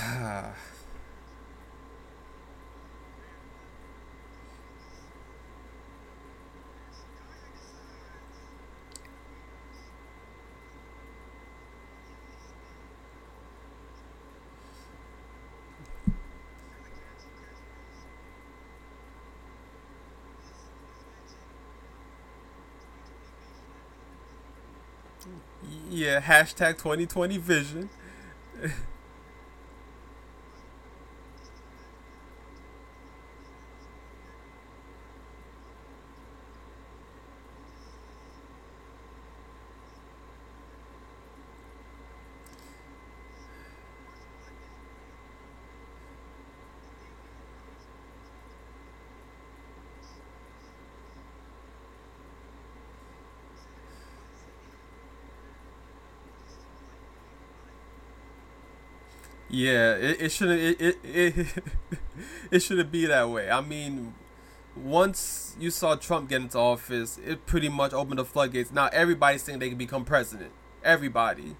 Yeah, 26.00 26.18
hashtag 26.22 26.78
2020 26.78 27.36
vision. 27.36 27.90
Yeah, 59.60 59.94
it, 59.96 60.22
it 60.22 60.32
shouldn't 60.32 60.60
it 60.60 60.80
it, 60.80 60.98
it, 61.04 61.46
it 62.50 62.62
shouldn't 62.62 62.90
be 62.90 63.04
that 63.06 63.28
way. 63.28 63.50
I 63.50 63.60
mean, 63.60 64.14
once 64.76 65.54
you 65.60 65.70
saw 65.70 65.96
Trump 65.96 66.28
get 66.30 66.40
into 66.42 66.58
office, 66.58 67.18
it 67.26 67.44
pretty 67.46 67.68
much 67.68 67.92
opened 67.92 68.18
the 68.20 68.24
floodgates. 68.24 68.72
Now 68.72 68.88
everybody's 68.92 69.42
saying 69.42 69.58
they 69.58 69.68
can 69.68 69.78
become 69.78 70.04
president. 70.04 70.52
Everybody. 70.84 71.56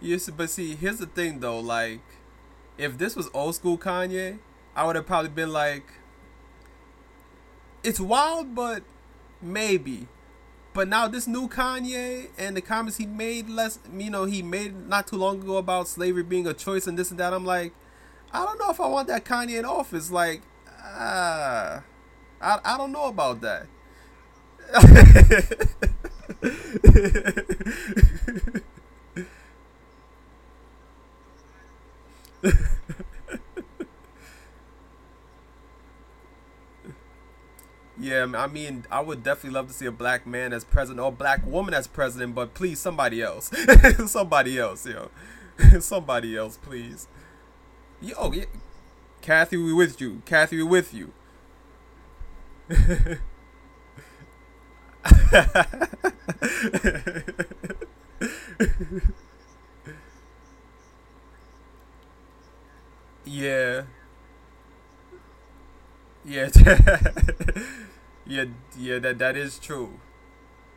yes, 0.00 0.30
but 0.30 0.50
see, 0.50 0.74
here's 0.74 0.98
the 0.98 1.06
thing 1.06 1.40
though, 1.40 1.60
like 1.60 2.00
if 2.78 2.96
this 2.96 3.16
was 3.16 3.28
old 3.34 3.54
school 3.56 3.76
Kanye, 3.76 4.38
I 4.74 4.86
would 4.86 4.96
have 4.96 5.06
probably 5.06 5.30
been 5.30 5.52
like, 5.52 5.84
it's 7.82 8.00
wild, 8.00 8.54
but 8.54 8.82
maybe. 9.42 10.08
But 10.72 10.88
now 10.88 11.08
this 11.08 11.26
new 11.26 11.48
Kanye 11.48 12.28
and 12.38 12.56
the 12.56 12.60
comments 12.60 12.98
he 12.98 13.06
made 13.06 13.48
less, 13.48 13.78
you 13.92 14.10
know, 14.10 14.24
he 14.24 14.42
made 14.42 14.88
not 14.88 15.08
too 15.08 15.16
long 15.16 15.42
ago 15.42 15.56
about 15.56 15.88
slavery 15.88 16.22
being 16.22 16.46
a 16.46 16.54
choice 16.54 16.86
and 16.86 16.98
this 16.98 17.10
and 17.10 17.18
that. 17.18 17.32
I'm 17.34 17.44
like, 17.44 17.72
I 18.32 18.44
don't 18.44 18.58
know 18.58 18.70
if 18.70 18.80
I 18.80 18.86
want 18.86 19.08
that 19.08 19.24
Kanye 19.24 19.58
in 19.58 19.64
office. 19.64 20.10
Like, 20.10 20.42
ah, 20.80 21.82
uh, 22.40 22.40
I 22.40 22.74
I 22.74 22.78
don't 22.78 22.92
know 22.92 23.06
about 23.06 23.40
that. 23.40 23.66
yeah, 38.00 38.26
I 38.36 38.46
mean, 38.46 38.84
I 38.90 39.00
would 39.00 39.22
definitely 39.22 39.50
love 39.50 39.68
to 39.68 39.72
see 39.74 39.86
a 39.86 39.92
black 39.92 40.26
man 40.26 40.52
as 40.52 40.64
president 40.64 41.00
or 41.00 41.08
a 41.08 41.12
black 41.12 41.44
woman 41.46 41.74
as 41.74 41.86
president, 41.86 42.34
but 42.34 42.54
please, 42.54 42.78
somebody 42.78 43.22
else, 43.22 43.50
somebody 44.06 44.58
else, 44.58 44.86
yo, 44.86 45.10
somebody 45.80 46.36
else, 46.36 46.56
please. 46.56 47.08
Yo, 48.00 48.32
yeah. 48.32 48.44
Kathy, 49.20 49.56
we 49.56 49.72
with 49.72 50.00
you. 50.00 50.22
Kathy, 50.24 50.56
we 50.58 50.62
with 50.62 50.94
you. 50.94 51.12
Yeah. 63.28 63.82
Yeah. 66.24 66.48
yeah, 68.26 68.44
yeah, 68.78 68.98
that 68.98 69.18
that 69.18 69.36
is 69.36 69.58
true. 69.58 70.00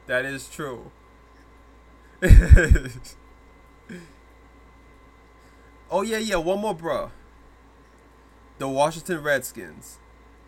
That 0.08 0.26
is 0.26 0.50
true. 0.50 0.92
oh 5.90 6.02
yeah, 6.02 6.18
yeah, 6.18 6.36
one 6.36 6.60
more 6.60 6.76
bro. 6.76 7.12
The 8.58 8.68
Washington 8.68 9.24
Redskins. 9.24 9.98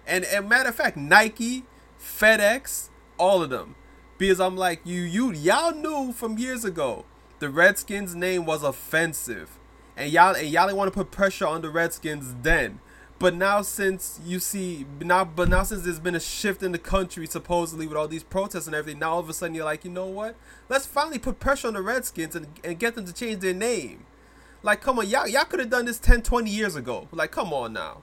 And 0.05 0.25
and 0.25 0.49
matter 0.49 0.69
of 0.69 0.75
fact, 0.75 0.97
Nike, 0.97 1.63
FedEx, 1.99 2.89
all 3.17 3.41
of 3.41 3.49
them. 3.49 3.75
Because 4.17 4.41
I'm 4.41 4.57
like, 4.57 4.81
you 4.83 5.01
you 5.01 5.31
y'all 5.31 5.73
knew 5.73 6.11
from 6.11 6.37
years 6.37 6.65
ago 6.65 7.05
the 7.39 7.49
Redskins 7.49 8.13
name 8.13 8.45
was 8.45 8.61
offensive 8.61 9.57
and 9.95 10.11
y'all 10.11 10.35
and 10.35 10.47
y'all 10.47 10.73
want 10.75 10.91
to 10.91 10.97
put 10.97 11.11
pressure 11.11 11.47
on 11.47 11.61
the 11.61 11.69
Redskins 11.69 12.35
then. 12.41 12.79
But 13.19 13.35
now 13.35 13.61
since 13.61 14.19
you 14.25 14.39
see 14.39 14.85
now 14.99 15.23
but 15.23 15.47
now 15.47 15.63
since 15.63 15.83
there's 15.83 15.99
been 15.99 16.15
a 16.15 16.19
shift 16.19 16.63
in 16.63 16.71
the 16.71 16.79
country 16.79 17.27
supposedly 17.27 17.87
with 17.87 17.95
all 17.95 18.07
these 18.07 18.23
protests 18.23 18.67
and 18.67 18.75
everything, 18.75 18.99
now 18.99 19.13
all 19.13 19.19
of 19.19 19.29
a 19.29 19.33
sudden 19.33 19.55
you're 19.55 19.65
like, 19.65 19.85
you 19.85 19.91
know 19.91 20.07
what? 20.07 20.35
Let's 20.67 20.85
finally 20.85 21.19
put 21.19 21.39
pressure 21.39 21.67
on 21.67 21.75
the 21.75 21.81
Redskins 21.81 22.35
and, 22.35 22.47
and 22.63 22.79
get 22.79 22.95
them 22.95 23.05
to 23.05 23.13
change 23.13 23.39
their 23.39 23.53
name. 23.53 24.05
Like 24.61 24.81
come 24.81 24.99
on, 24.99 25.07
y'all 25.07 25.27
y'all 25.27 25.45
could 25.45 25.59
have 25.59 25.69
done 25.69 25.85
this 25.85 25.99
10, 25.99 26.23
20 26.23 26.49
years 26.49 26.75
ago. 26.75 27.07
Like 27.11 27.31
come 27.31 27.53
on 27.53 27.73
now. 27.73 28.01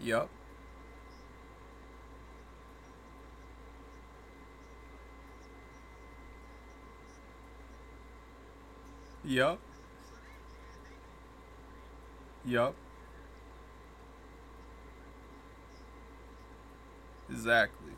Yup. 0.00 0.30
Yup. 9.24 9.58
Yup. 12.44 12.74
Exactly. 17.30 17.92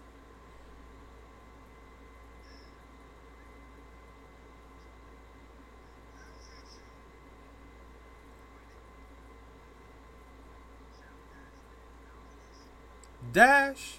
Dash. 13.33 13.99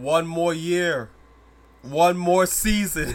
One 0.00 0.26
more 0.26 0.54
year. 0.54 1.10
One 1.82 2.16
more 2.16 2.46
season. 2.46 3.14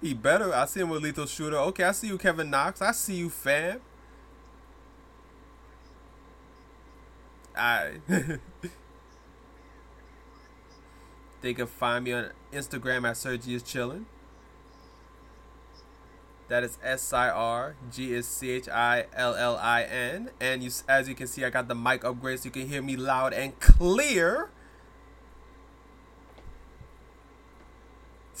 he 0.00 0.14
better. 0.14 0.54
I 0.54 0.64
see 0.66 0.80
him 0.80 0.88
with 0.88 1.02
Lethal 1.02 1.26
Shooter. 1.26 1.58
Okay, 1.58 1.84
I 1.84 1.92
see 1.92 2.08
you, 2.08 2.18
Kevin 2.18 2.50
Knox. 2.50 2.80
I 2.82 2.92
see 2.92 3.16
you, 3.16 3.30
fam. 3.30 3.80
I. 7.56 8.00
They 11.40 11.54
can 11.54 11.66
find 11.66 12.04
me 12.04 12.12
on 12.12 12.30
Instagram 12.52 13.08
at 13.08 13.16
Sergi 13.16 13.54
is 13.54 13.62
chilling. 13.62 14.06
That 16.48 16.64
is 16.64 16.78
S 16.82 17.12
I 17.12 17.28
R 17.28 17.76
G 17.92 18.14
is 18.14 18.26
C 18.26 18.50
H 18.50 18.68
I 18.68 19.06
L 19.14 19.34
L 19.34 19.56
I 19.56 19.82
N. 19.82 20.30
And 20.40 20.62
you, 20.62 20.70
as 20.88 21.08
you 21.08 21.14
can 21.14 21.26
see, 21.26 21.44
I 21.44 21.50
got 21.50 21.68
the 21.68 21.74
mic 21.74 22.04
upgrade 22.04 22.40
so 22.40 22.46
you 22.46 22.50
can 22.50 22.68
hear 22.68 22.82
me 22.82 22.96
loud 22.96 23.34
and 23.34 23.58
clear. 23.60 24.50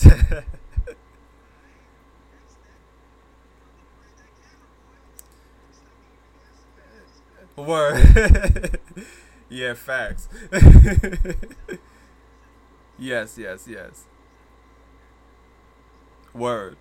Word. 7.56 8.80
yeah, 9.48 9.74
facts. 9.74 10.28
yes, 12.98 13.36
yes, 13.36 13.66
yes. 13.68 14.04
Word. 16.32 16.76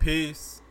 Peace. 0.00 0.62